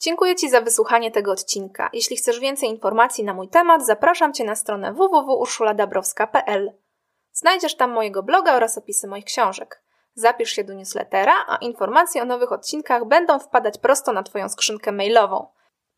Dziękuję 0.00 0.36
Ci 0.36 0.50
za 0.50 0.60
wysłuchanie 0.60 1.10
tego 1.10 1.32
odcinka. 1.32 1.90
Jeśli 1.92 2.16
chcesz 2.16 2.40
więcej 2.40 2.68
informacji 2.68 3.24
na 3.24 3.34
mój 3.34 3.48
temat, 3.48 3.86
zapraszam 3.86 4.32
Cię 4.32 4.44
na 4.44 4.54
stronę 4.54 4.92
www.urszuladabrowska.pl. 4.92 6.72
Znajdziesz 7.32 7.76
tam 7.76 7.90
mojego 7.90 8.22
bloga 8.22 8.56
oraz 8.56 8.78
opisy 8.78 9.06
moich 9.06 9.24
książek. 9.24 9.82
Zapisz 10.14 10.50
się 10.50 10.64
do 10.64 10.74
newslettera, 10.74 11.34
a 11.48 11.56
informacje 11.56 12.22
o 12.22 12.24
nowych 12.24 12.52
odcinkach 12.52 13.04
będą 13.04 13.38
wpadać 13.38 13.78
prosto 13.78 14.12
na 14.12 14.22
Twoją 14.22 14.48
skrzynkę 14.48 14.92
mailową. 14.92 15.46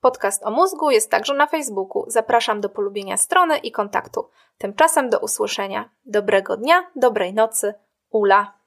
Podcast 0.01 0.47
o 0.47 0.51
mózgu 0.51 0.91
jest 0.91 1.11
także 1.11 1.35
na 1.35 1.47
Facebooku. 1.47 2.05
Zapraszam 2.07 2.61
do 2.61 2.69
polubienia 2.69 3.17
strony 3.17 3.59
i 3.59 3.73
kontaktu. 3.73 4.31
Tymczasem 4.59 5.11
do 5.11 5.19
usłyszenia. 5.19 5.91
Dobrego 6.05 6.57
dnia, 6.57 6.91
dobrej 6.97 7.35
nocy. 7.35 7.75
Ula. 8.11 8.60